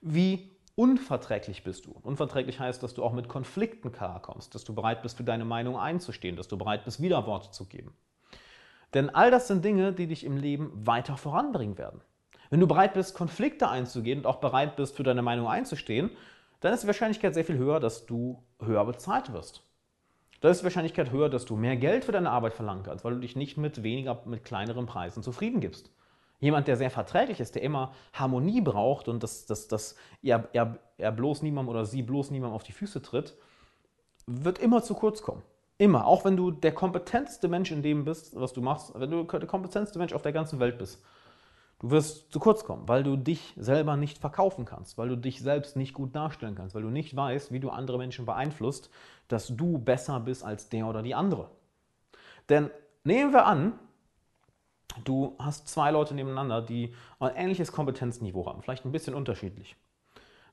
Wie 0.00 0.50
unverträglich 0.76 1.62
bist 1.62 1.86
du? 1.86 1.92
Unverträglich 2.02 2.58
heißt, 2.58 2.82
dass 2.82 2.94
du 2.94 3.04
auch 3.04 3.12
mit 3.12 3.28
Konflikten 3.28 3.92
klarkommst, 3.92 4.54
dass 4.54 4.64
du 4.64 4.74
bereit 4.74 5.02
bist, 5.02 5.16
für 5.16 5.24
deine 5.24 5.44
Meinung 5.44 5.78
einzustehen, 5.78 6.36
dass 6.36 6.48
du 6.48 6.56
bereit 6.56 6.84
bist, 6.84 7.02
Widerworte 7.02 7.50
zu 7.50 7.66
geben. 7.66 7.94
Denn 8.94 9.10
all 9.10 9.30
das 9.30 9.46
sind 9.46 9.64
Dinge, 9.64 9.92
die 9.92 10.06
dich 10.06 10.24
im 10.24 10.36
Leben 10.36 10.72
weiter 10.86 11.16
voranbringen 11.16 11.78
werden. 11.78 12.00
Wenn 12.48 12.60
du 12.60 12.66
bereit 12.66 12.94
bist, 12.94 13.14
Konflikte 13.14 13.68
einzugehen 13.68 14.20
und 14.20 14.26
auch 14.26 14.40
bereit 14.40 14.76
bist, 14.76 14.96
für 14.96 15.04
deine 15.04 15.22
Meinung 15.22 15.46
einzustehen, 15.46 16.10
dann 16.60 16.74
ist 16.74 16.82
die 16.82 16.88
Wahrscheinlichkeit 16.88 17.34
sehr 17.34 17.44
viel 17.44 17.58
höher, 17.58 17.78
dass 17.78 18.06
du 18.06 18.42
höher 18.60 18.84
bezahlt 18.84 19.32
wirst. 19.32 19.62
Da 20.40 20.48
ist 20.48 20.60
die 20.60 20.64
Wahrscheinlichkeit 20.64 21.10
höher, 21.10 21.28
dass 21.28 21.44
du 21.44 21.56
mehr 21.56 21.76
Geld 21.76 22.04
für 22.04 22.12
deine 22.12 22.30
Arbeit 22.30 22.54
verlangen 22.54 22.82
kannst, 22.82 23.04
weil 23.04 23.14
du 23.14 23.20
dich 23.20 23.36
nicht 23.36 23.58
mit 23.58 23.82
weniger, 23.82 24.22
mit 24.24 24.44
kleineren 24.44 24.86
Preisen 24.86 25.22
zufrieden 25.22 25.60
gibst. 25.60 25.90
Jemand, 26.40 26.68
der 26.68 26.76
sehr 26.76 26.90
verträglich 26.90 27.38
ist, 27.38 27.54
der 27.54 27.62
immer 27.62 27.92
Harmonie 28.14 28.62
braucht 28.62 29.08
und 29.08 29.22
dass, 29.22 29.46
dass, 29.46 29.68
dass 29.68 29.94
er, 30.22 30.48
er, 30.52 30.78
er 30.96 31.12
bloß 31.12 31.42
niemandem 31.42 31.70
oder 31.70 31.84
sie 31.84 32.02
bloß 32.02 32.30
niemandem 32.30 32.54
auf 32.54 32.62
die 32.62 32.72
Füße 32.72 33.02
tritt, 33.02 33.36
wird 34.26 34.58
immer 34.58 34.82
zu 34.82 34.94
kurz 34.94 35.22
kommen. 35.22 35.42
Immer. 35.76 36.06
Auch 36.06 36.24
wenn 36.24 36.36
du 36.36 36.50
der 36.50 36.72
kompetenteste 36.72 37.48
Mensch 37.48 37.70
in 37.70 37.82
dem 37.82 38.04
bist, 38.04 38.38
was 38.38 38.52
du 38.52 38.62
machst, 38.62 38.92
wenn 38.98 39.10
du 39.10 39.22
der 39.22 39.46
kompetenteste 39.46 39.98
Mensch 39.98 40.12
auf 40.12 40.22
der 40.22 40.32
ganzen 40.32 40.60
Welt 40.60 40.78
bist, 40.78 41.02
du 41.80 41.90
wirst 41.90 42.32
zu 42.32 42.38
kurz 42.38 42.64
kommen, 42.64 42.86
weil 42.86 43.02
du 43.02 43.16
dich 43.16 43.54
selber 43.56 43.96
nicht 43.96 44.18
verkaufen 44.18 44.64
kannst, 44.64 44.98
weil 44.98 45.08
du 45.08 45.16
dich 45.16 45.40
selbst 45.40 45.76
nicht 45.76 45.94
gut 45.94 46.14
darstellen 46.14 46.54
kannst, 46.54 46.74
weil 46.74 46.82
du 46.82 46.90
nicht 46.90 47.16
weißt, 47.16 47.52
wie 47.52 47.60
du 47.60 47.70
andere 47.70 47.98
Menschen 47.98 48.26
beeinflusst, 48.26 48.90
dass 49.28 49.48
du 49.48 49.78
besser 49.78 50.20
bist 50.20 50.44
als 50.44 50.68
der 50.68 50.86
oder 50.86 51.02
die 51.02 51.14
andere. 51.14 51.50
Denn 52.48 52.70
nehmen 53.04 53.32
wir 53.32 53.46
an, 53.46 53.78
du 55.04 55.34
hast 55.38 55.68
zwei 55.68 55.90
Leute 55.90 56.14
nebeneinander, 56.14 56.62
die 56.62 56.94
ein 57.18 57.34
ähnliches 57.34 57.72
Kompetenzniveau 57.72 58.46
haben, 58.46 58.62
vielleicht 58.62 58.84
ein 58.84 58.92
bisschen 58.92 59.14
unterschiedlich. 59.14 59.76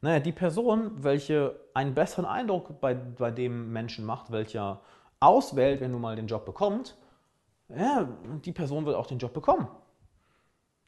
Naja, 0.01 0.19
die 0.19 0.31
Person, 0.31 0.91
welche 1.03 1.59
einen 1.73 1.93
besseren 1.93 2.25
Eindruck 2.25 2.79
bei, 2.79 2.93
bei 2.93 3.31
dem 3.31 3.71
Menschen 3.71 4.05
macht, 4.05 4.31
welcher 4.31 4.81
auswählt, 5.19 5.81
wenn 5.81 5.91
du 5.91 5.99
mal 5.99 6.15
den 6.15 6.27
Job 6.27 6.45
bekommst, 6.45 6.97
ja, 7.69 8.07
die 8.45 8.51
Person 8.51 8.85
wird 8.85 8.95
auch 8.95 9.07
den 9.07 9.17
Job 9.17 9.33
bekommen. 9.33 9.67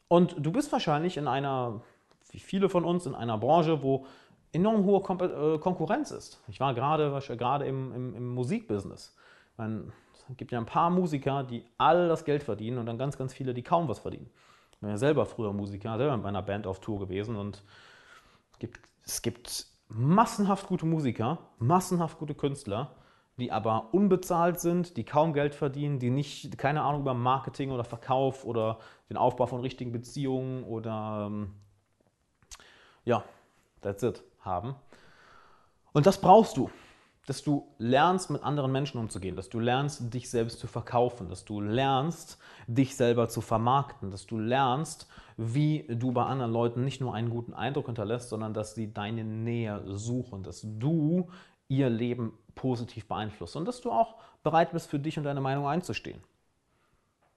Und 0.08 0.34
du 0.38 0.50
bist 0.50 0.72
wahrscheinlich 0.72 1.16
in 1.16 1.28
einer, 1.28 1.82
wie 2.30 2.38
viele 2.38 2.68
von 2.68 2.84
uns, 2.84 3.06
in 3.06 3.14
einer 3.14 3.38
Branche, 3.38 3.82
wo 3.82 4.06
enorm 4.52 4.84
hohe 4.84 4.98
äh, 4.98 5.58
Konkurrenz 5.58 6.10
ist. 6.10 6.42
Ich 6.48 6.58
war 6.58 6.74
gerade, 6.74 7.64
im, 7.66 7.92
im, 7.92 8.14
im 8.14 8.34
Musikbusiness. 8.34 9.14
Meine, 9.56 9.92
es 10.09 10.09
gibt 10.36 10.52
ja 10.52 10.58
ein 10.58 10.66
paar 10.66 10.90
Musiker, 10.90 11.44
die 11.44 11.64
all 11.78 12.08
das 12.08 12.24
Geld 12.24 12.42
verdienen 12.42 12.78
und 12.78 12.86
dann 12.86 12.98
ganz, 12.98 13.16
ganz 13.16 13.34
viele, 13.34 13.54
die 13.54 13.62
kaum 13.62 13.88
was 13.88 13.98
verdienen. 13.98 14.30
Ich 14.72 14.78
bin 14.78 14.90
ja 14.90 14.96
selber 14.96 15.26
früher 15.26 15.52
Musiker, 15.52 15.96
selber 15.98 16.16
mit 16.16 16.24
meiner 16.24 16.42
Band 16.42 16.66
auf 16.66 16.80
Tour 16.80 16.98
gewesen 17.00 17.36
und 17.36 17.62
es 18.52 18.58
gibt, 18.58 18.80
es 19.04 19.22
gibt 19.22 19.66
massenhaft 19.88 20.66
gute 20.68 20.86
Musiker, 20.86 21.38
massenhaft 21.58 22.18
gute 22.18 22.34
Künstler, 22.34 22.94
die 23.38 23.50
aber 23.50 23.92
unbezahlt 23.92 24.60
sind, 24.60 24.96
die 24.96 25.04
kaum 25.04 25.32
Geld 25.32 25.54
verdienen, 25.54 25.98
die 25.98 26.10
nicht, 26.10 26.58
keine 26.58 26.82
Ahnung 26.82 27.02
über 27.02 27.14
Marketing 27.14 27.70
oder 27.70 27.84
Verkauf 27.84 28.44
oder 28.44 28.78
den 29.08 29.16
Aufbau 29.16 29.46
von 29.46 29.60
richtigen 29.60 29.92
Beziehungen 29.92 30.64
oder 30.64 31.26
ähm, 31.26 31.54
ja, 33.04 33.24
that's 33.80 34.02
it, 34.02 34.22
haben. 34.40 34.74
Und 35.92 36.06
das 36.06 36.20
brauchst 36.20 36.56
du 36.56 36.70
dass 37.30 37.44
du 37.44 37.68
lernst, 37.78 38.28
mit 38.30 38.42
anderen 38.42 38.72
Menschen 38.72 38.98
umzugehen, 38.98 39.36
dass 39.36 39.48
du 39.48 39.60
lernst, 39.60 40.12
dich 40.12 40.28
selbst 40.28 40.58
zu 40.58 40.66
verkaufen, 40.66 41.28
dass 41.28 41.44
du 41.44 41.60
lernst, 41.60 42.38
dich 42.66 42.96
selber 42.96 43.28
zu 43.28 43.40
vermarkten, 43.40 44.10
dass 44.10 44.26
du 44.26 44.36
lernst, 44.36 45.06
wie 45.36 45.86
du 45.88 46.10
bei 46.10 46.24
anderen 46.24 46.50
Leuten 46.50 46.84
nicht 46.84 47.00
nur 47.00 47.14
einen 47.14 47.30
guten 47.30 47.54
Eindruck 47.54 47.86
hinterlässt, 47.86 48.30
sondern 48.30 48.52
dass 48.52 48.74
sie 48.74 48.92
deine 48.92 49.22
Nähe 49.22 49.80
suchen, 49.86 50.42
dass 50.42 50.62
du 50.64 51.28
ihr 51.68 51.88
Leben 51.88 52.32
positiv 52.56 53.06
beeinflusst 53.06 53.54
und 53.54 53.68
dass 53.68 53.80
du 53.80 53.92
auch 53.92 54.16
bereit 54.42 54.72
bist, 54.72 54.90
für 54.90 54.98
dich 54.98 55.16
und 55.16 55.22
deine 55.22 55.40
Meinung 55.40 55.68
einzustehen. 55.68 56.20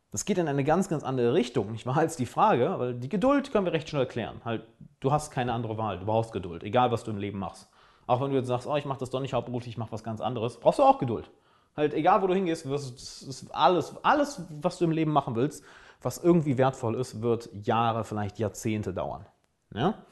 Das 0.09 0.25
geht 0.25 0.39
in 0.39 0.47
eine 0.47 0.63
ganz, 0.63 0.89
ganz 0.89 1.03
andere 1.03 1.35
Richtung, 1.35 1.71
nicht 1.71 1.85
wahr, 1.85 1.97
als 1.97 2.15
die 2.15 2.25
Frage, 2.25 2.79
weil 2.79 2.95
die 2.95 3.09
Geduld 3.09 3.51
können 3.51 3.67
wir 3.67 3.73
recht 3.73 3.89
schnell 3.89 4.07
klären. 4.07 4.41
Halt, 4.43 4.63
du 5.01 5.11
hast 5.11 5.29
keine 5.29 5.53
andere 5.53 5.77
Wahl, 5.77 5.99
du 5.99 6.05
brauchst 6.07 6.31
Geduld, 6.31 6.63
egal 6.63 6.91
was 6.91 7.03
du 7.03 7.11
im 7.11 7.17
Leben 7.17 7.37
machst. 7.37 7.69
Auch 8.07 8.21
wenn 8.21 8.31
du 8.31 8.37
jetzt 8.37 8.47
sagst, 8.47 8.67
oh, 8.67 8.75
ich 8.75 8.85
mache 8.85 8.99
das 8.99 9.09
doch 9.09 9.19
nicht 9.19 9.33
hauptberuflich, 9.33 9.73
ich 9.73 9.77
mache 9.77 9.91
was 9.91 10.03
ganz 10.03 10.21
anderes, 10.21 10.59
brauchst 10.59 10.79
du 10.79 10.83
auch 10.83 10.99
Geduld. 10.99 11.29
Halt, 11.75 11.93
egal 11.93 12.21
wo 12.21 12.27
du 12.27 12.35
hingehst, 12.35 12.67
wirst, 12.67 13.53
alles, 13.53 13.95
alles, 14.03 14.43
was 14.61 14.77
du 14.77 14.85
im 14.85 14.91
Leben 14.91 15.11
machen 15.11 15.35
willst, 15.35 15.63
was 16.01 16.23
irgendwie 16.23 16.57
wertvoll 16.57 16.95
ist, 16.95 17.21
wird 17.21 17.49
Jahre, 17.53 18.03
vielleicht 18.03 18.37
Jahrzehnte 18.37 18.93
dauern. 18.93 19.25
Ja? 19.73 20.03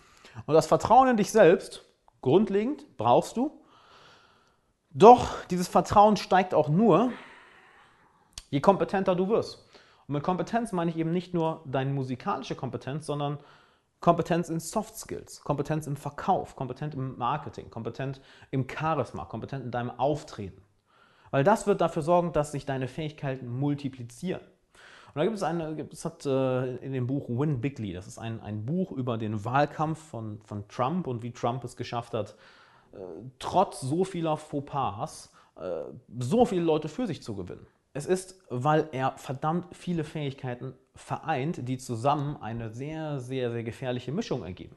Und 0.45 0.53
das 0.53 0.65
Vertrauen 0.67 1.09
in 1.09 1.17
dich 1.17 1.31
selbst, 1.31 1.85
grundlegend, 2.21 2.97
brauchst 2.97 3.37
du. 3.37 3.61
Doch 4.91 5.45
dieses 5.49 5.67
Vertrauen 5.67 6.17
steigt 6.17 6.53
auch 6.53 6.69
nur, 6.69 7.11
je 8.49 8.59
kompetenter 8.59 9.15
du 9.15 9.29
wirst. 9.29 9.67
Und 10.07 10.15
mit 10.15 10.23
Kompetenz 10.23 10.71
meine 10.71 10.91
ich 10.91 10.97
eben 10.97 11.11
nicht 11.11 11.33
nur 11.33 11.61
deine 11.65 11.91
musikalische 11.91 12.55
Kompetenz, 12.55 13.05
sondern 13.05 13.37
Kompetenz 14.01 14.49
in 14.49 14.59
Soft 14.59 14.97
Skills, 14.97 15.41
Kompetenz 15.41 15.87
im 15.87 15.95
Verkauf, 15.95 16.55
kompetent 16.55 16.95
im 16.95 17.17
Marketing, 17.17 17.69
kompetent 17.69 18.19
im 18.49 18.67
Charisma, 18.67 19.25
kompetent 19.25 19.63
in 19.63 19.71
deinem 19.71 19.91
Auftreten. 19.91 20.63
Weil 21.29 21.43
das 21.43 21.67
wird 21.67 21.81
dafür 21.81 22.01
sorgen, 22.01 22.33
dass 22.33 22.51
sich 22.51 22.65
deine 22.65 22.87
Fähigkeiten 22.87 23.47
multiplizieren. 23.47 24.41
Und 25.13 25.19
da 25.19 25.23
gibt 25.23 25.35
es 25.35 25.43
eine, 25.43 25.87
es 25.91 26.03
hat 26.03 26.25
äh, 26.25 26.75
in 26.77 26.93
dem 26.93 27.05
Buch 27.05 27.29
Win 27.29 27.61
Bigly, 27.61 27.93
das 27.93 28.07
ist 28.07 28.17
ein, 28.17 28.41
ein 28.41 28.65
Buch 28.65 28.91
über 28.91 29.17
den 29.17 29.45
Wahlkampf 29.45 29.99
von, 29.99 30.41
von 30.43 30.67
Trump 30.67 31.05
und 31.05 31.21
wie 31.21 31.31
Trump 31.31 31.63
es 31.63 31.75
geschafft 31.75 32.13
hat, 32.13 32.35
äh, 32.93 32.97
trotz 33.37 33.81
so 33.81 34.03
vieler 34.03 34.37
Fauxpas 34.37 35.31
äh, 35.57 35.83
so 36.17 36.45
viele 36.45 36.63
Leute 36.63 36.87
für 36.87 37.07
sich 37.07 37.21
zu 37.21 37.35
gewinnen. 37.35 37.67
Es 37.93 38.05
ist, 38.05 38.41
weil 38.49 38.87
er 38.93 39.17
verdammt 39.17 39.75
viele 39.75 40.05
Fähigkeiten 40.05 40.73
vereint, 40.95 41.67
die 41.67 41.77
zusammen 41.77 42.37
eine 42.41 42.69
sehr, 42.69 43.19
sehr, 43.19 43.51
sehr 43.51 43.63
gefährliche 43.63 44.11
Mischung 44.11 44.43
ergeben. 44.43 44.75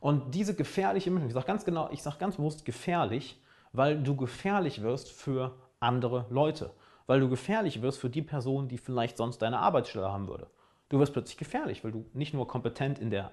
Und 0.00 0.34
diese 0.34 0.54
gefährliche 0.54 1.10
Mischung, 1.10 1.28
ich 1.28 1.34
sage 1.34 1.46
ganz 1.46 1.64
genau, 1.64 1.88
ich 1.92 2.02
sage 2.02 2.16
ganz 2.18 2.36
bewusst 2.36 2.64
gefährlich, 2.64 3.40
weil 3.72 4.02
du 4.02 4.16
gefährlich 4.16 4.82
wirst 4.82 5.12
für 5.12 5.54
andere 5.80 6.26
Leute. 6.28 6.70
Weil 7.06 7.20
du 7.20 7.28
gefährlich 7.28 7.82
wirst 7.82 8.00
für 8.00 8.10
die 8.10 8.22
Person, 8.22 8.68
die 8.68 8.78
vielleicht 8.78 9.16
sonst 9.16 9.38
deine 9.38 9.58
Arbeitsstelle 9.58 10.10
haben 10.10 10.28
würde. 10.28 10.48
Du 10.88 10.98
wirst 10.98 11.12
plötzlich 11.12 11.38
gefährlich, 11.38 11.84
weil 11.84 11.92
du 11.92 12.04
nicht 12.12 12.34
nur 12.34 12.46
kompetent 12.46 12.98
in 12.98 13.10
der, 13.10 13.32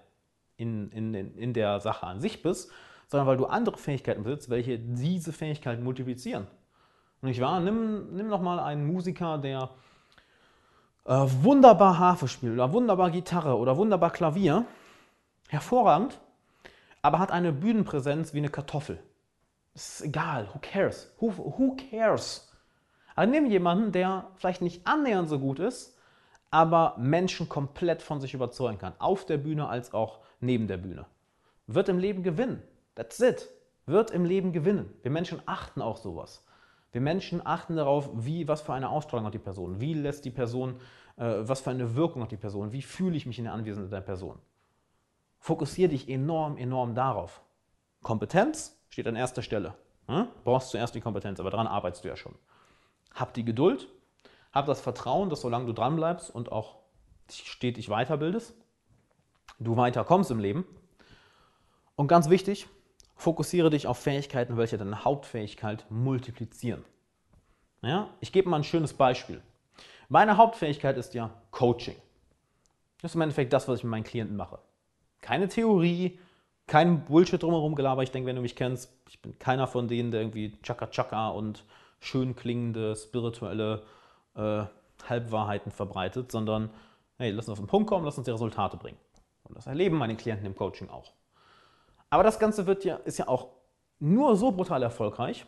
in, 0.58 0.92
in, 0.92 1.14
in 1.14 1.54
der 1.54 1.80
Sache 1.80 2.06
an 2.06 2.22
sich 2.22 2.42
bist, 2.42 2.72
sondern 3.08 3.28
weil 3.28 3.38
du 3.38 3.46
andere 3.46 3.78
Fähigkeiten 3.78 4.24
besitzt, 4.24 4.50
welche 4.50 4.78
diese 4.78 5.34
Fähigkeiten 5.34 5.84
multiplizieren. 5.84 6.48
Und 7.22 7.30
ich 7.30 7.42
war, 7.42 7.60
nimm, 7.60 8.16
nimm 8.16 8.28
noch 8.28 8.42
mal 8.42 8.60
einen 8.60 8.88
Musiker, 8.88 9.38
der 9.40 9.72
äh, 11.10 11.26
wunderbar 11.42 11.98
Harfe 11.98 12.28
spielt 12.28 12.54
oder 12.54 12.72
wunderbar 12.72 13.10
Gitarre 13.10 13.58
oder 13.58 13.76
wunderbar 13.78 14.12
Klavier, 14.12 14.66
hervorragend, 15.50 16.20
aber 17.02 17.18
hat 17.18 17.32
eine 17.32 17.52
Bühnenpräsenz 17.52 18.34
wie 18.34 18.38
eine 18.38 18.50
Kartoffel. 18.50 19.00
Ist 19.74 20.02
egal, 20.02 20.48
who 20.54 20.60
cares? 20.62 21.12
Who, 21.20 21.34
who 21.36 21.76
cares? 21.90 22.52
Also 23.16 23.32
nimm 23.32 23.48
jemanden, 23.48 23.92
der 23.92 24.28
vielleicht 24.36 24.62
nicht 24.62 24.86
annähernd 24.86 25.30
so 25.30 25.40
gut 25.40 25.60
ist, 25.60 25.98
aber 26.52 26.96
Menschen 27.00 27.50
komplett 27.50 28.04
von 28.04 28.22
sich 28.22 28.36
überzeugen 28.36 28.78
kann, 28.78 28.94
auf 29.00 29.26
der 29.26 29.38
Bühne 29.38 29.68
als 29.68 29.94
auch 29.94 30.20
neben 30.40 30.68
der 30.68 30.78
Bühne. 30.78 31.06
Wird 31.66 31.90
im 31.90 31.98
Leben 31.98 32.22
gewinnen. 32.22 32.62
That's 32.96 33.20
it. 33.20 33.50
Wird 33.88 34.12
im 34.12 34.26
Leben 34.26 34.52
gewinnen. 34.52 34.94
Wir 35.02 35.12
Menschen 35.12 35.42
achten 35.48 35.82
auch 35.82 35.98
sowas. 35.98 36.44
Wir 36.92 37.02
Menschen 37.02 37.46
achten 37.46 37.76
darauf, 37.76 38.10
wie, 38.14 38.48
was 38.48 38.62
für 38.62 38.74
eine 38.74 38.90
Ausstrahlung 38.90 39.28
hat 39.28 39.34
die 39.34 39.40
Person, 39.40 39.80
wie 39.80 39.94
lässt 39.94 40.26
die 40.26 40.32
Person, 40.32 40.80
was 41.20 41.60
für 41.60 41.72
eine 41.72 41.96
Wirkung 41.96 42.22
hat 42.22 42.32
die 42.32 42.38
Person, 42.38 42.72
wie 42.72 42.82
fühle 42.82 43.18
ich 43.18 43.26
mich 43.26 43.38
in 43.38 43.44
der 43.44 43.54
Anwesenheit 43.54 43.92
der 43.92 44.02
Person. 44.02 44.40
Fokussiere 45.38 45.90
dich 45.90 46.08
enorm, 46.08 46.58
enorm 46.58 46.96
darauf. 46.96 47.42
Kompetenz 48.02 48.80
steht 48.90 49.08
an 49.08 49.18
erster 49.18 49.42
Stelle. 49.42 49.76
Hm? 50.08 50.28
Brauchst 50.44 50.70
zuerst 50.70 50.96
die 50.96 51.02
Kompetenz, 51.02 51.40
aber 51.40 51.52
daran 51.52 51.68
arbeitest 51.68 52.04
du 52.04 52.08
ja 52.08 52.16
schon. 52.16 52.36
Hab 53.14 53.34
die 53.34 53.44
Geduld, 53.44 53.90
hab 54.54 54.66
das 54.66 54.80
Vertrauen, 54.82 55.30
dass 55.30 55.42
solange 55.42 55.66
du 55.66 55.74
dran 55.74 55.96
bleibst 55.96 56.34
und 56.34 56.52
auch 56.52 56.78
stetig 57.30 57.88
weiterbildest, 57.90 58.56
du 59.60 59.76
weiterkommst 59.76 60.32
im 60.32 60.40
Leben. 60.40 60.66
Und 61.96 62.08
ganz 62.08 62.30
wichtig, 62.30 62.68
fokussiere 63.16 63.70
dich 63.70 63.88
auf 63.88 63.98
Fähigkeiten, 63.98 64.56
welche 64.56 64.78
deine 64.78 65.04
Hauptfähigkeit 65.04 65.86
multiplizieren. 65.90 66.86
Ja? 67.82 68.10
Ich 68.22 68.32
gebe 68.32 68.50
mal 68.50 68.58
ein 68.58 68.64
schönes 68.64 68.94
Beispiel. 68.94 69.42
Meine 70.12 70.38
Hauptfähigkeit 70.38 70.98
ist 70.98 71.14
ja 71.14 71.30
Coaching. 71.52 71.96
Das 73.00 73.12
ist 73.12 73.16
im 73.16 73.22
Endeffekt 73.22 73.54
das, 73.54 73.68
was 73.68 73.78
ich 73.78 73.84
mit 73.84 73.92
meinen 73.92 74.04
Klienten 74.04 74.36
mache. 74.36 74.58
Keine 75.22 75.48
Theorie, 75.48 76.20
kein 76.66 77.06
Bullshit 77.06 77.42
drumherum 77.42 77.76
gelabert. 77.76 78.06
Ich 78.06 78.12
denke, 78.12 78.28
wenn 78.28 78.36
du 78.36 78.42
mich 78.42 78.56
kennst, 78.56 78.92
ich 79.08 79.22
bin 79.22 79.38
keiner 79.38 79.68
von 79.68 79.88
denen, 79.88 80.10
der 80.10 80.22
irgendwie 80.22 80.60
Chaka 80.64 80.88
Chaka 80.88 81.30
und 81.30 81.64
schön 82.00 82.36
klingende, 82.36 82.96
spirituelle 82.96 83.84
äh, 84.36 84.64
Halbwahrheiten 85.08 85.72
verbreitet, 85.72 86.32
sondern 86.32 86.72
hey, 87.20 87.30
lass 87.30 87.48
uns 87.48 87.60
auf 87.60 87.64
den 87.64 87.68
Punkt 87.68 87.88
kommen, 87.88 88.04
lass 88.04 88.18
uns 88.18 88.26
die 88.26 88.32
Resultate 88.32 88.78
bringen. 88.78 88.98
Und 89.44 89.56
das 89.56 89.68
erleben 89.68 89.98
meine 89.98 90.16
Klienten 90.16 90.46
im 90.48 90.56
Coaching 90.56 90.90
auch. 90.90 91.14
Aber 92.10 92.24
das 92.24 92.40
Ganze 92.40 92.66
wird 92.66 92.84
ja, 92.84 92.96
ist 92.96 93.20
ja 93.20 93.28
auch 93.28 93.50
nur 94.00 94.36
so 94.36 94.52
brutal 94.52 94.82
erfolgreich 94.82 95.46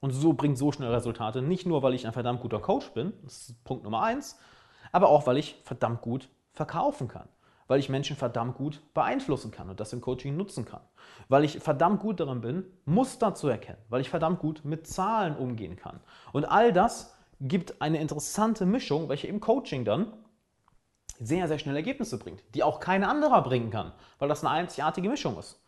und 0.00 0.12
so 0.12 0.32
bringt 0.32 0.58
so 0.58 0.72
schnell 0.72 0.92
Resultate, 0.92 1.42
nicht 1.42 1.66
nur, 1.66 1.82
weil 1.82 1.94
ich 1.94 2.06
ein 2.06 2.12
verdammt 2.12 2.40
guter 2.40 2.60
Coach 2.60 2.90
bin, 2.90 3.12
das 3.24 3.48
ist 3.48 3.64
Punkt 3.64 3.84
Nummer 3.84 4.02
eins, 4.02 4.38
aber 4.92 5.08
auch, 5.08 5.26
weil 5.26 5.36
ich 5.36 5.60
verdammt 5.64 6.02
gut 6.02 6.28
verkaufen 6.52 7.08
kann 7.08 7.28
weil 7.68 7.78
ich 7.78 7.88
Menschen 7.88 8.16
verdammt 8.16 8.56
gut 8.56 8.82
beeinflussen 8.94 9.52
kann 9.52 9.70
und 9.70 9.78
das 9.78 9.92
im 9.92 10.00
Coaching 10.00 10.36
nutzen 10.36 10.64
kann. 10.64 10.80
Weil 11.28 11.44
ich 11.44 11.60
verdammt 11.60 12.00
gut 12.00 12.18
darin 12.18 12.40
bin, 12.40 12.64
Muster 12.86 13.34
zu 13.34 13.46
erkennen, 13.46 13.78
weil 13.90 14.00
ich 14.00 14.10
verdammt 14.10 14.40
gut 14.40 14.64
mit 14.64 14.86
Zahlen 14.86 15.36
umgehen 15.36 15.76
kann. 15.76 16.00
Und 16.32 16.46
all 16.46 16.72
das 16.72 17.14
gibt 17.40 17.80
eine 17.80 18.00
interessante 18.00 18.66
Mischung, 18.66 19.08
welche 19.08 19.28
im 19.28 19.38
Coaching 19.40 19.84
dann 19.84 20.12
sehr, 21.20 21.46
sehr 21.46 21.58
schnell 21.58 21.76
Ergebnisse 21.76 22.18
bringt, 22.18 22.42
die 22.54 22.62
auch 22.62 22.80
kein 22.80 23.04
anderer 23.04 23.42
bringen 23.42 23.70
kann, 23.70 23.92
weil 24.18 24.28
das 24.28 24.44
eine 24.44 24.50
einzigartige 24.50 25.08
Mischung 25.08 25.38
ist. 25.38 25.62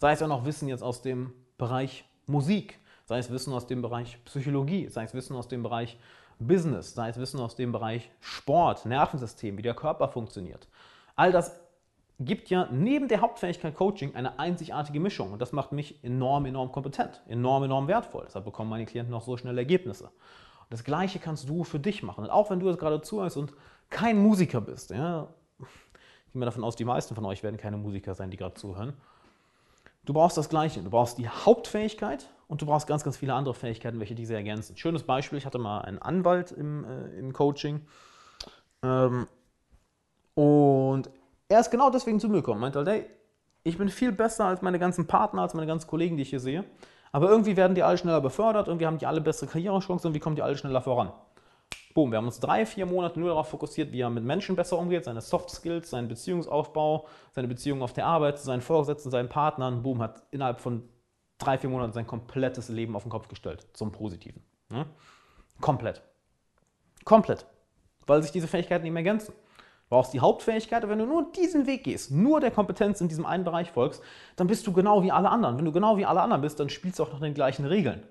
Sei 0.00 0.12
es 0.12 0.20
ja 0.20 0.26
noch 0.26 0.44
Wissen 0.44 0.68
jetzt 0.68 0.82
aus 0.82 1.02
dem 1.02 1.32
Bereich 1.58 2.04
Musik, 2.26 2.80
sei 3.04 3.18
es 3.18 3.30
Wissen 3.30 3.52
aus 3.52 3.66
dem 3.66 3.82
Bereich 3.82 4.18
Psychologie, 4.24 4.88
sei 4.88 5.04
es 5.04 5.14
Wissen 5.14 5.36
aus 5.36 5.48
dem 5.48 5.62
Bereich 5.62 5.98
Business, 6.38 6.94
sei 6.94 7.08
es 7.08 7.18
Wissen 7.18 7.40
aus 7.40 7.54
dem 7.54 7.72
Bereich 7.72 8.10
Sport, 8.20 8.86
Nervensystem, 8.86 9.56
wie 9.58 9.62
der 9.62 9.74
Körper 9.74 10.08
funktioniert. 10.08 10.68
All 11.16 11.32
das 11.32 11.60
gibt 12.20 12.50
ja 12.50 12.68
neben 12.70 13.08
der 13.08 13.20
Hauptfähigkeit 13.20 13.74
Coaching 13.74 14.14
eine 14.14 14.38
einzigartige 14.38 15.00
Mischung 15.00 15.32
und 15.32 15.40
das 15.40 15.52
macht 15.52 15.72
mich 15.72 16.02
enorm, 16.04 16.46
enorm 16.46 16.72
kompetent, 16.72 17.22
enorm, 17.26 17.64
enorm 17.64 17.88
wertvoll. 17.88 18.24
Deshalb 18.26 18.44
bekommen 18.44 18.70
meine 18.70 18.86
Klienten 18.86 19.14
auch 19.14 19.22
so 19.22 19.36
schnell 19.36 19.58
Ergebnisse. 19.58 20.04
Und 20.04 20.70
das 20.70 20.84
Gleiche 20.84 21.18
kannst 21.18 21.48
du 21.48 21.64
für 21.64 21.80
dich 21.80 22.02
machen. 22.02 22.24
Und 22.24 22.30
auch 22.30 22.50
wenn 22.50 22.60
du 22.60 22.68
jetzt 22.68 22.78
gerade 22.78 23.00
zuhörst 23.02 23.36
und 23.36 23.52
kein 23.90 24.18
Musiker 24.18 24.60
bist, 24.60 24.90
ja, 24.90 25.28
ich 25.60 26.32
gehe 26.32 26.40
mal 26.40 26.46
davon 26.46 26.64
aus, 26.64 26.76
die 26.76 26.84
meisten 26.84 27.14
von 27.14 27.24
euch 27.24 27.42
werden 27.42 27.56
keine 27.56 27.76
Musiker 27.76 28.14
sein, 28.14 28.30
die 28.30 28.36
gerade 28.36 28.54
zuhören. 28.54 28.94
Du 30.04 30.12
brauchst 30.12 30.36
das 30.36 30.48
Gleiche. 30.48 30.82
Du 30.82 30.90
brauchst 30.90 31.18
die 31.18 31.28
Hauptfähigkeit 31.28 32.28
und 32.48 32.60
du 32.60 32.66
brauchst 32.66 32.86
ganz, 32.86 33.04
ganz 33.04 33.16
viele 33.16 33.34
andere 33.34 33.54
Fähigkeiten, 33.54 34.00
welche 34.00 34.14
diese 34.14 34.34
ergänzen. 34.34 34.76
Schönes 34.76 35.04
Beispiel: 35.04 35.38
Ich 35.38 35.46
hatte 35.46 35.58
mal 35.58 35.82
einen 35.82 35.98
Anwalt 36.00 36.50
im, 36.52 36.84
äh, 36.84 37.18
im 37.18 37.32
Coaching. 37.32 37.82
Ähm, 38.82 39.26
und 40.34 41.10
er 41.48 41.60
ist 41.60 41.70
genau 41.70 41.90
deswegen 41.90 42.18
zu 42.18 42.28
mir 42.28 42.36
gekommen. 42.36 42.60
Meinte 42.60 42.78
halt, 42.78 42.88
hey, 42.88 43.06
ich 43.62 43.78
bin 43.78 43.88
viel 43.88 44.12
besser 44.12 44.46
als 44.46 44.62
meine 44.62 44.78
ganzen 44.78 45.06
Partner, 45.06 45.42
als 45.42 45.54
meine 45.54 45.66
ganzen 45.66 45.86
Kollegen, 45.86 46.16
die 46.16 46.22
ich 46.22 46.30
hier 46.30 46.40
sehe. 46.40 46.64
Aber 47.12 47.28
irgendwie 47.28 47.56
werden 47.56 47.74
die 47.74 47.82
alle 47.82 47.98
schneller 47.98 48.22
befördert, 48.22 48.68
irgendwie 48.68 48.86
haben 48.86 48.98
die 48.98 49.06
alle 49.06 49.20
bessere 49.20 49.50
Karrierechancen, 49.50 50.08
irgendwie 50.08 50.20
kommen 50.20 50.34
die 50.34 50.42
alle 50.42 50.56
schneller 50.56 50.80
voran. 50.80 51.12
Boom, 51.94 52.10
wir 52.10 52.18
haben 52.18 52.26
uns 52.26 52.40
drei, 52.40 52.64
vier 52.64 52.86
Monate 52.86 53.20
nur 53.20 53.28
darauf 53.28 53.48
fokussiert, 53.48 53.92
wie 53.92 54.00
er 54.00 54.10
mit 54.10 54.24
Menschen 54.24 54.56
besser 54.56 54.78
umgeht, 54.78 55.04
seine 55.04 55.20
Soft 55.20 55.50
Skills, 55.50 55.90
seinen 55.90 56.08
Beziehungsaufbau, 56.08 57.06
seine 57.32 57.48
Beziehungen 57.48 57.82
auf 57.82 57.92
der 57.92 58.06
Arbeit, 58.06 58.38
zu 58.38 58.44
seinen 58.44 58.62
Vorgesetzten, 58.62 59.10
seinen 59.10 59.28
Partnern. 59.28 59.82
Boom, 59.82 60.00
hat 60.00 60.22
innerhalb 60.30 60.60
von 60.60 60.88
drei, 61.38 61.58
vier 61.58 61.70
Monaten 61.70 61.92
sein 61.92 62.06
komplettes 62.06 62.68
Leben 62.68 62.96
auf 62.96 63.02
den 63.02 63.10
Kopf 63.10 63.28
gestellt, 63.28 63.66
zum 63.72 63.92
Positiven. 63.92 64.42
Ne? 64.70 64.86
Komplett. 65.60 66.02
Komplett. 67.04 67.46
Weil 68.06 68.22
sich 68.22 68.32
diese 68.32 68.48
Fähigkeiten 68.48 68.84
mehr 68.84 68.96
ergänzen 68.96 69.34
brauchst 69.92 70.14
die 70.14 70.20
Hauptfähigkeit, 70.20 70.88
wenn 70.88 70.98
du 70.98 71.04
nur 71.04 71.30
diesen 71.32 71.66
Weg 71.66 71.84
gehst, 71.84 72.10
nur 72.10 72.40
der 72.40 72.50
Kompetenz 72.50 73.02
in 73.02 73.08
diesem 73.08 73.26
einen 73.26 73.44
Bereich 73.44 73.70
folgst, 73.72 74.02
dann 74.36 74.46
bist 74.46 74.66
du 74.66 74.72
genau 74.72 75.02
wie 75.02 75.12
alle 75.12 75.28
anderen. 75.28 75.58
Wenn 75.58 75.66
du 75.66 75.72
genau 75.72 75.98
wie 75.98 76.06
alle 76.06 76.22
anderen 76.22 76.40
bist, 76.40 76.58
dann 76.58 76.70
spielst 76.70 76.98
du 76.98 77.02
auch 77.02 77.12
nach 77.12 77.20
den 77.20 77.34
gleichen 77.34 77.66
Regeln. 77.66 78.02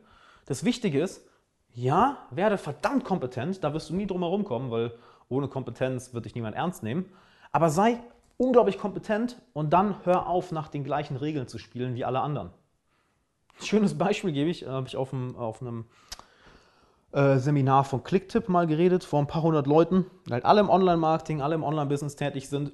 Das 0.46 0.64
Wichtige 0.64 1.02
ist, 1.02 1.26
ja, 1.74 2.18
werde 2.32 2.58
verdammt 2.58 3.04
kompetent, 3.04 3.64
da 3.64 3.74
wirst 3.74 3.90
du 3.90 3.96
nie 3.96 4.08
drum 4.08 4.22
herum 4.22 4.44
kommen, 4.44 4.72
weil 4.72 4.94
ohne 5.30 5.48
Kompetenz 5.48 6.14
wird 6.14 6.26
dich 6.26 6.36
niemand 6.36 6.56
ernst 6.56 6.84
nehmen. 6.84 7.06
Aber 7.52 7.70
sei 7.70 8.00
unglaublich 8.38 8.78
kompetent 8.78 9.42
und 9.54 9.72
dann 9.72 9.96
hör 10.04 10.28
auf, 10.28 10.52
nach 10.52 10.68
den 10.68 10.84
gleichen 10.84 11.16
Regeln 11.16 11.48
zu 11.48 11.58
spielen 11.58 11.96
wie 11.96 12.04
alle 12.04 12.22
anderen. 12.22 12.50
Ein 13.60 13.66
schönes 13.66 13.98
Beispiel 13.98 14.32
gebe 14.32 14.50
ich, 14.50 14.64
äh, 14.64 14.70
habe 14.70 14.88
ich 14.88 14.98
auf 14.98 15.14
einem, 15.14 15.36
auf 15.36 15.62
einem 15.62 15.86
äh, 17.12 17.38
Seminar 17.38 17.84
von 17.84 18.04
Clicktip 18.04 18.50
mal 18.50 18.66
geredet, 18.68 19.04
vor 19.04 19.20
ein 19.20 19.28
paar 19.28 19.44
hundert 19.44 19.68
Leuten, 19.68 20.06
halt 20.30 20.46
alle 20.46 20.62
im 20.62 20.70
Online-Marketing, 20.70 21.42
alle 21.42 21.56
im 21.56 21.64
Online-Business 21.64 22.16
tätig 22.16 22.50
sind. 22.50 22.72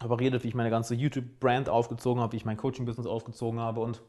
Aber 0.00 0.20
redet, 0.20 0.44
wie 0.44 0.48
ich 0.48 0.54
meine 0.54 0.70
ganze 0.70 0.94
YouTube-Brand 0.94 1.68
aufgezogen 1.68 2.22
habe, 2.22 2.32
wie 2.32 2.36
ich 2.36 2.44
mein 2.44 2.56
Coaching-Business 2.56 3.06
aufgezogen 3.06 3.60
habe. 3.60 3.80
Und 3.80 4.02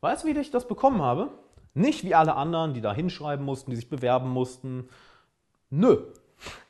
weißt 0.00 0.24
du, 0.24 0.28
wie 0.28 0.38
ich 0.38 0.50
das 0.50 0.66
bekommen 0.66 1.02
habe? 1.02 1.28
Nicht 1.74 2.04
wie 2.04 2.14
alle 2.14 2.34
anderen, 2.34 2.74
die 2.74 2.80
da 2.80 2.92
hinschreiben 2.92 3.44
mussten, 3.44 3.70
die 3.70 3.76
sich 3.76 3.88
bewerben 3.88 4.30
mussten. 4.30 4.88
Nö. 5.70 6.02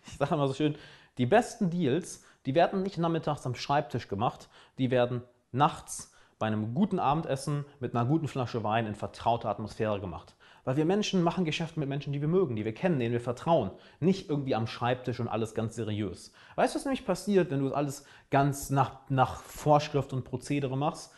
Ich 0.07 0.17
sage 0.19 0.37
mal 0.37 0.49
so 0.49 0.55
schön, 0.55 0.77
die 1.19 1.27
besten 1.27 1.71
Deals, 1.71 2.25
die 2.47 2.55
werden 2.55 2.83
nicht 2.83 2.99
nachmittags 2.99 3.47
am 3.47 3.55
Schreibtisch 3.55 4.09
gemacht, 4.09 4.49
die 4.79 4.91
werden 4.91 5.23
nachts 5.53 6.13
bei 6.39 6.47
einem 6.47 6.75
guten 6.75 6.99
Abendessen 6.99 7.65
mit 7.79 7.95
einer 7.95 8.07
guten 8.07 8.29
Flasche 8.29 8.65
Wein 8.65 8.87
in 8.87 8.95
vertrauter 8.95 9.49
Atmosphäre 9.49 10.01
gemacht. 10.01 10.35
Weil 10.65 10.77
wir 10.77 10.85
Menschen 10.85 11.23
machen 11.23 11.45
Geschäfte 11.45 11.81
mit 11.81 11.89
Menschen, 11.89 12.13
die 12.13 12.21
wir 12.21 12.29
mögen, 12.29 12.57
die 12.57 12.65
wir 12.65 12.75
kennen, 12.75 12.99
denen 12.99 13.13
wir 13.13 13.21
vertrauen. 13.21 13.71
Nicht 13.99 14.29
irgendwie 14.29 14.55
am 14.55 14.67
Schreibtisch 14.67 15.21
und 15.21 15.29
alles 15.29 15.55
ganz 15.55 15.75
seriös. 15.75 16.33
Weißt 16.57 16.75
du, 16.75 16.79
was 16.79 16.85
nämlich 16.85 17.07
passiert, 17.07 17.51
wenn 17.51 17.61
du 17.61 17.75
alles 17.75 18.05
ganz 18.31 18.71
nach, 18.71 19.01
nach 19.09 19.41
Vorschrift 19.43 20.13
und 20.13 20.25
Prozedere 20.25 20.77
machst? 20.77 21.13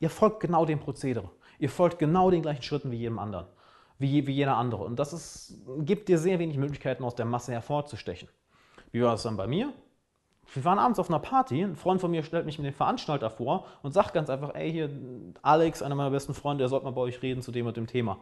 Ihr 0.00 0.10
folgt 0.10 0.40
genau 0.40 0.64
dem 0.64 0.80
Prozedere. 0.80 1.30
Ihr 1.58 1.70
folgt 1.70 1.98
genau 1.98 2.30
den 2.30 2.42
gleichen 2.42 2.62
Schritten 2.62 2.90
wie 2.90 2.96
jedem 2.96 3.18
anderen. 3.18 3.46
Wie, 3.98 4.26
wie 4.26 4.32
jeder 4.32 4.56
andere. 4.56 4.84
Und 4.84 4.98
das 4.98 5.12
ist, 5.12 5.60
gibt 5.80 6.08
dir 6.08 6.18
sehr 6.18 6.38
wenig 6.38 6.56
Möglichkeiten, 6.56 7.02
aus 7.02 7.16
der 7.16 7.26
Masse 7.26 7.52
hervorzustechen. 7.52 8.28
Wie 8.92 9.02
war 9.02 9.12
das 9.12 9.24
dann 9.24 9.36
bei 9.36 9.46
mir? 9.46 9.72
Wir 10.54 10.64
waren 10.64 10.78
abends 10.78 10.98
auf 10.98 11.10
einer 11.10 11.18
Party, 11.18 11.62
ein 11.62 11.76
Freund 11.76 12.00
von 12.00 12.10
mir 12.10 12.22
stellt 12.22 12.46
mich 12.46 12.58
mit 12.58 12.66
dem 12.66 12.74
Veranstalter 12.74 13.28
vor 13.28 13.66
und 13.82 13.92
sagt 13.92 14.14
ganz 14.14 14.30
einfach, 14.30 14.54
ey, 14.54 14.72
hier, 14.72 14.88
Alex, 15.42 15.82
einer 15.82 15.94
meiner 15.94 16.10
besten 16.10 16.32
Freunde, 16.32 16.62
der 16.62 16.68
sollte 16.68 16.86
mal 16.86 16.92
bei 16.92 17.02
euch 17.02 17.20
reden 17.20 17.42
zu 17.42 17.52
dem 17.52 17.66
und 17.66 17.76
dem 17.76 17.86
Thema. 17.86 18.18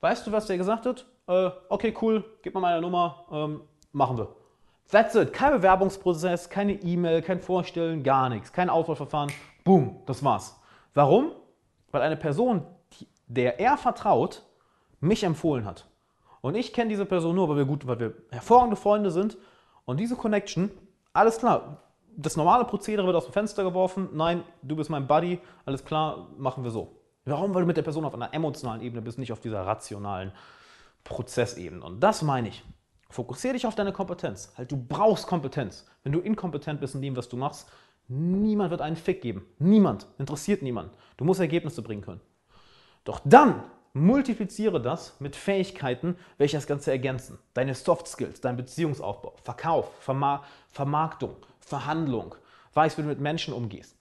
Weißt 0.00 0.26
du, 0.26 0.32
was 0.32 0.46
der 0.46 0.58
gesagt 0.58 0.86
hat? 0.86 1.06
Äh, 1.28 1.50
okay, 1.68 1.94
cool, 2.02 2.24
gib 2.42 2.54
mal 2.54 2.60
meine 2.60 2.80
Nummer, 2.80 3.26
ähm, 3.30 3.60
machen 3.92 4.18
wir. 4.18 4.34
That's 4.90 5.14
it. 5.14 5.32
Kein 5.32 5.52
Bewerbungsprozess, 5.52 6.48
keine 6.48 6.72
E-Mail, 6.72 7.20
kein 7.20 7.40
Vorstellen, 7.40 8.02
gar 8.02 8.28
nichts. 8.28 8.52
Kein 8.52 8.70
Auswahlverfahren. 8.70 9.30
Boom, 9.62 10.02
das 10.06 10.24
war's. 10.24 10.58
Warum? 10.94 11.32
Weil 11.90 12.02
eine 12.02 12.16
Person, 12.16 12.64
der 13.28 13.60
er 13.60 13.76
vertraut, 13.76 14.42
mich 15.00 15.22
empfohlen 15.22 15.64
hat. 15.64 15.86
Und 16.40 16.54
ich 16.54 16.72
kenne 16.72 16.90
diese 16.90 17.06
Person 17.06 17.36
nur, 17.36 17.48
weil 17.48 17.56
wir 17.56 17.64
gut, 17.64 17.86
weil 17.86 18.00
wir 18.00 18.14
hervorragende 18.30 18.76
Freunde 18.76 19.10
sind. 19.10 19.38
Und 19.84 20.00
diese 20.00 20.16
Connection, 20.16 20.70
alles 21.12 21.38
klar, 21.38 21.82
das 22.16 22.36
normale 22.36 22.64
Prozedere 22.64 23.06
wird 23.06 23.16
aus 23.16 23.24
dem 23.24 23.32
Fenster 23.32 23.62
geworfen. 23.62 24.08
Nein, 24.12 24.42
du 24.62 24.76
bist 24.76 24.90
mein 24.90 25.06
Buddy, 25.06 25.40
alles 25.64 25.84
klar, 25.84 26.28
machen 26.36 26.64
wir 26.64 26.70
so. 26.70 26.96
Warum? 27.24 27.54
Weil 27.54 27.62
du 27.62 27.66
mit 27.66 27.76
der 27.76 27.82
Person 27.82 28.04
auf 28.04 28.14
einer 28.14 28.32
emotionalen 28.32 28.80
Ebene 28.80 29.02
bist, 29.02 29.18
nicht 29.18 29.32
auf 29.32 29.40
dieser 29.40 29.66
rationalen 29.66 30.32
Prozessebene. 31.04 31.84
Und 31.84 32.00
das 32.00 32.22
meine 32.22 32.48
ich. 32.48 32.64
Fokussiere 33.10 33.54
dich 33.54 33.66
auf 33.66 33.74
deine 33.74 33.92
Kompetenz. 33.92 34.52
Halt, 34.56 34.70
du 34.70 34.76
brauchst 34.76 35.26
Kompetenz. 35.26 35.86
Wenn 36.02 36.12
du 36.12 36.20
inkompetent 36.20 36.80
bist 36.80 36.94
in 36.94 37.02
dem, 37.02 37.16
was 37.16 37.28
du 37.28 37.36
machst, 37.36 37.70
niemand 38.08 38.70
wird 38.70 38.82
einen 38.82 38.96
Fick 38.96 39.22
geben. 39.22 39.46
Niemand. 39.58 40.06
Interessiert 40.18 40.62
niemand. 40.62 40.92
Du 41.16 41.24
musst 41.24 41.40
Ergebnisse 41.40 41.82
bringen 41.82 42.02
können. 42.02 42.20
Doch 43.08 43.20
dann 43.24 43.62
multipliziere 43.94 44.82
das 44.82 45.18
mit 45.18 45.34
Fähigkeiten, 45.34 46.18
welche 46.36 46.58
das 46.58 46.66
Ganze 46.66 46.90
ergänzen. 46.90 47.38
Deine 47.54 47.74
Soft 47.74 48.06
Skills, 48.06 48.42
dein 48.42 48.58
Beziehungsaufbau, 48.58 49.34
Verkauf, 49.42 49.90
Verma 50.00 50.44
Vermarktung, 50.68 51.34
Verhandlung, 51.58 52.34
weißt, 52.74 52.98
wie 52.98 53.02
du 53.02 53.08
mit 53.08 53.18
Menschen 53.18 53.54
umgehst. 53.54 53.96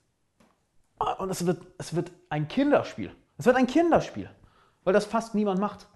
Ah, 1.00 1.14
und 1.14 1.30
es 1.30 1.46
wird, 1.46 1.66
es 1.78 1.96
wird 1.96 2.12
ein 2.30 2.50
Kinderspiel. 2.50 3.16
Es 3.38 3.46
wird 3.46 3.56
ein 3.56 3.68
Kinderspiel, 3.68 4.30
weil 4.84 4.94
das 4.94 5.06
fast 5.06 5.36
niemand 5.36 5.62
macht. 5.62 5.88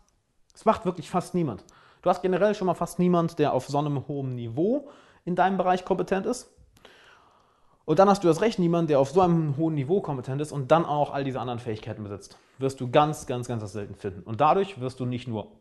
Es 0.55 0.63
macht 0.63 0.85
wirklich 0.85 1.09
fast 1.09 1.33
niemand. 1.33 1.65
Du 2.03 2.09
hast 2.09 2.21
generell 2.21 2.55
schon 2.55 2.67
mal 2.67 2.75
fast 2.75 2.97
niemand, 2.97 3.39
der 3.39 3.51
auf 3.51 3.67
so 3.67 3.77
einem 3.77 4.07
hohen 4.07 4.35
Niveau 4.35 4.87
in 5.25 5.35
deinem 5.35 5.57
Bereich 5.57 5.83
kompetent 5.83 6.25
ist. 6.25 6.49
Und 7.85 7.99
dann 7.99 8.09
hast 8.09 8.23
du 8.23 8.27
das 8.27 8.41
Recht 8.41 8.59
niemand, 8.59 8.89
der 8.89 8.99
auf 8.99 9.11
so 9.11 9.21
einem 9.21 9.57
hohen 9.57 9.73
Niveau 9.73 10.01
kompetent 10.01 10.41
ist 10.41 10.51
und 10.51 10.71
dann 10.71 10.85
auch 10.85 11.11
all 11.11 11.23
diese 11.23 11.39
anderen 11.39 11.59
Fähigkeiten 11.59 12.03
besitzt. 12.03 12.37
Wirst 12.59 12.79
du 12.79 12.89
ganz, 12.89 13.25
ganz, 13.25 13.47
ganz 13.47 13.71
selten 13.71 13.95
finden. 13.95 14.21
Und 14.21 14.39
dadurch 14.39 14.79
wirst 14.79 14.99
du 14.99 15.05
nicht 15.05 15.27
nur 15.27 15.51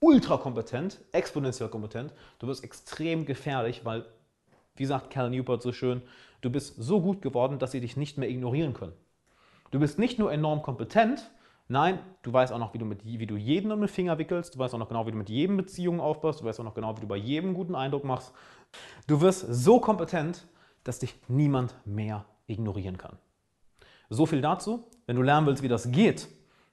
ultra 0.00 0.36
kompetent, 0.36 1.00
exponentiell 1.12 1.68
kompetent, 1.68 2.12
du 2.38 2.46
wirst 2.46 2.64
extrem 2.64 3.26
gefährlich, 3.26 3.84
weil, 3.84 4.04
wie 4.76 4.86
sagt 4.86 5.10
Cal 5.10 5.30
Newport 5.30 5.62
so 5.62 5.72
schön, 5.72 6.02
du 6.40 6.50
bist 6.50 6.76
so 6.78 7.00
gut 7.00 7.22
geworden, 7.22 7.58
dass 7.58 7.72
sie 7.72 7.80
dich 7.80 7.96
nicht 7.96 8.18
mehr 8.18 8.28
ignorieren 8.28 8.74
können. 8.74 8.92
Du 9.70 9.78
bist 9.78 9.98
nicht 9.98 10.18
nur 10.18 10.32
enorm 10.32 10.62
kompetent, 10.62 11.30
Nein, 11.66 11.98
du 12.22 12.30
weißt 12.30 12.52
auch 12.52 12.58
noch, 12.58 12.74
wie 12.74 12.78
du, 12.78 12.84
mit, 12.84 13.06
wie 13.06 13.26
du 13.26 13.36
jeden 13.36 13.72
um 13.72 13.80
den 13.80 13.88
Finger 13.88 14.18
wickelst. 14.18 14.54
Du 14.54 14.58
weißt 14.58 14.74
auch 14.74 14.78
noch 14.78 14.88
genau, 14.88 15.06
wie 15.06 15.12
du 15.12 15.16
mit 15.16 15.30
jedem 15.30 15.56
Beziehungen 15.56 16.00
aufbaust. 16.00 16.40
Du 16.40 16.44
weißt 16.44 16.60
auch 16.60 16.64
noch 16.64 16.74
genau, 16.74 16.94
wie 16.96 17.00
du 17.00 17.06
bei 17.06 17.16
jedem 17.16 17.54
guten 17.54 17.74
Eindruck 17.74 18.04
machst. 18.04 18.34
Du 19.06 19.22
wirst 19.22 19.46
so 19.48 19.80
kompetent, 19.80 20.46
dass 20.84 20.98
dich 21.00 21.14
niemand 21.28 21.74
mehr 21.84 22.24
ignorieren 22.46 22.98
kann. 22.98 23.18
So 24.10 24.26
viel 24.26 24.40
dazu. 24.40 24.84
Wenn 25.06 25.16
du 25.16 25.22
lernen 25.22 25.46
willst, 25.46 25.62
wie 25.62 25.68
das 25.68 25.90
geht, 25.90 26.28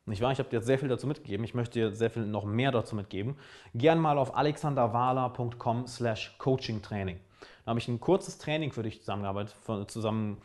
nicht 0.06 0.22
wahr? 0.22 0.32
Ich 0.32 0.40
habe 0.40 0.50
dir 0.50 0.58
jetzt 0.58 0.66
sehr 0.66 0.80
viel 0.80 0.90
dazu 0.90 1.08
mitgegeben. 1.08 1.44
Ich 1.44 1.54
möchte 1.54 1.80
dir 1.80 1.96
sehr 1.96 2.10
viel 2.10 2.26
noch 2.26 2.44
mehr 2.44 2.72
dazu 2.72 2.96
mitgeben. 2.96 3.38
Gern 3.74 4.00
mal 4.00 4.18
auf 4.18 4.36
alexanderwala.com 4.36 5.88
slash 5.88 6.36
coachingtraining. 6.38 7.20
Da 7.66 7.70
habe 7.70 7.80
ich 7.80 7.88
ein 7.88 8.00
kurzes 8.00 8.38
Training 8.38 8.72
für 8.72 8.84
dich 8.84 9.00
zusammengearbeitet, 9.00 9.56
zusammen 9.88 10.42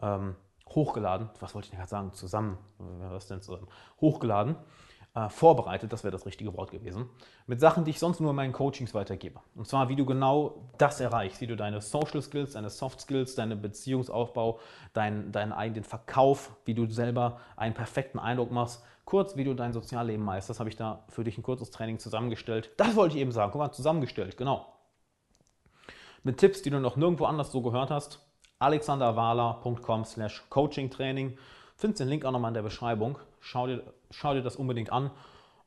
ähm, 0.00 0.36
hochgeladen, 0.68 1.28
was 1.40 1.54
wollte 1.54 1.68
ich 1.70 1.76
gerade 1.76 1.88
sagen, 1.88 2.12
zusammen, 2.12 2.56
was 2.78 3.26
denn 3.26 3.42
zusammen, 3.42 3.66
hochgeladen, 4.00 4.56
äh, 5.14 5.28
vorbereitet, 5.28 5.92
das 5.92 6.04
wäre 6.04 6.12
das 6.12 6.26
richtige 6.26 6.56
Wort 6.56 6.70
gewesen, 6.70 7.08
mit 7.46 7.60
Sachen, 7.60 7.84
die 7.84 7.90
ich 7.90 7.98
sonst 7.98 8.20
nur 8.20 8.30
in 8.30 8.36
meinen 8.36 8.52
Coachings 8.52 8.94
weitergebe. 8.94 9.40
Und 9.54 9.66
zwar, 9.66 9.88
wie 9.88 9.96
du 9.96 10.06
genau 10.06 10.70
das 10.78 11.00
erreichst, 11.00 11.40
wie 11.40 11.46
du 11.46 11.56
deine 11.56 11.80
Social 11.80 12.22
Skills, 12.22 12.52
deine 12.52 12.70
Soft 12.70 13.00
Skills, 13.00 13.34
deinen 13.34 13.60
Beziehungsaufbau, 13.60 14.60
deinen, 14.92 15.32
deinen 15.32 15.52
eigenen 15.52 15.84
Verkauf, 15.84 16.52
wie 16.64 16.74
du 16.74 16.86
selber 16.86 17.40
einen 17.56 17.74
perfekten 17.74 18.18
Eindruck 18.18 18.50
machst, 18.50 18.82
kurz, 19.04 19.36
wie 19.36 19.44
du 19.44 19.54
dein 19.54 19.72
Sozialleben 19.72 20.24
meisterst, 20.24 20.60
habe 20.60 20.70
ich 20.70 20.76
da 20.76 21.04
für 21.08 21.24
dich 21.24 21.36
ein 21.36 21.42
kurzes 21.42 21.70
Training 21.70 21.98
zusammengestellt. 21.98 22.70
Das 22.76 22.94
wollte 22.96 23.16
ich 23.16 23.20
eben 23.20 23.32
sagen, 23.32 23.52
guck 23.52 23.60
mal, 23.60 23.72
zusammengestellt, 23.72 24.36
genau. 24.36 24.66
Mit 26.22 26.38
Tipps, 26.38 26.62
die 26.62 26.70
du 26.70 26.78
noch 26.78 26.96
nirgendwo 26.96 27.24
anders 27.24 27.50
so 27.50 27.62
gehört 27.62 27.90
hast 27.90 28.20
alexanderwala.com 28.60 30.04
slash 30.04 30.42
coachingtraining. 30.50 31.36
Findest 31.76 32.00
den 32.00 32.08
Link 32.08 32.24
auch 32.24 32.30
nochmal 32.30 32.50
in 32.50 32.54
der 32.54 32.62
Beschreibung. 32.62 33.18
Schau 33.40 33.66
dir, 33.66 33.82
schau 34.10 34.34
dir 34.34 34.42
das 34.42 34.56
unbedingt 34.56 34.92
an 34.92 35.10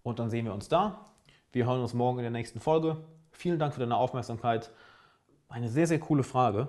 und 0.04 0.20
dann 0.20 0.30
sehen 0.30 0.46
wir 0.46 0.54
uns 0.54 0.70
da. 0.70 1.06
Wir 1.52 1.66
hören 1.66 1.82
uns 1.82 1.94
morgen 1.94 2.20
in 2.20 2.24
der 2.24 2.32
nächsten 2.32 2.60
Folge. 2.60 2.98
Vielen 3.32 3.60
Dank 3.60 3.74
für 3.74 3.80
deine 3.80 3.98
Aufmerksamkeit. 3.98 4.72
Eine 5.50 5.70
sehr, 5.70 5.88
sehr 5.88 6.00
coole 6.00 6.24
Frage 6.24 6.68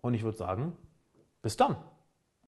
und 0.00 0.14
ich 0.14 0.22
würde 0.22 0.36
sagen, 0.36 0.76
bis 1.42 1.56
dann. 1.56 1.76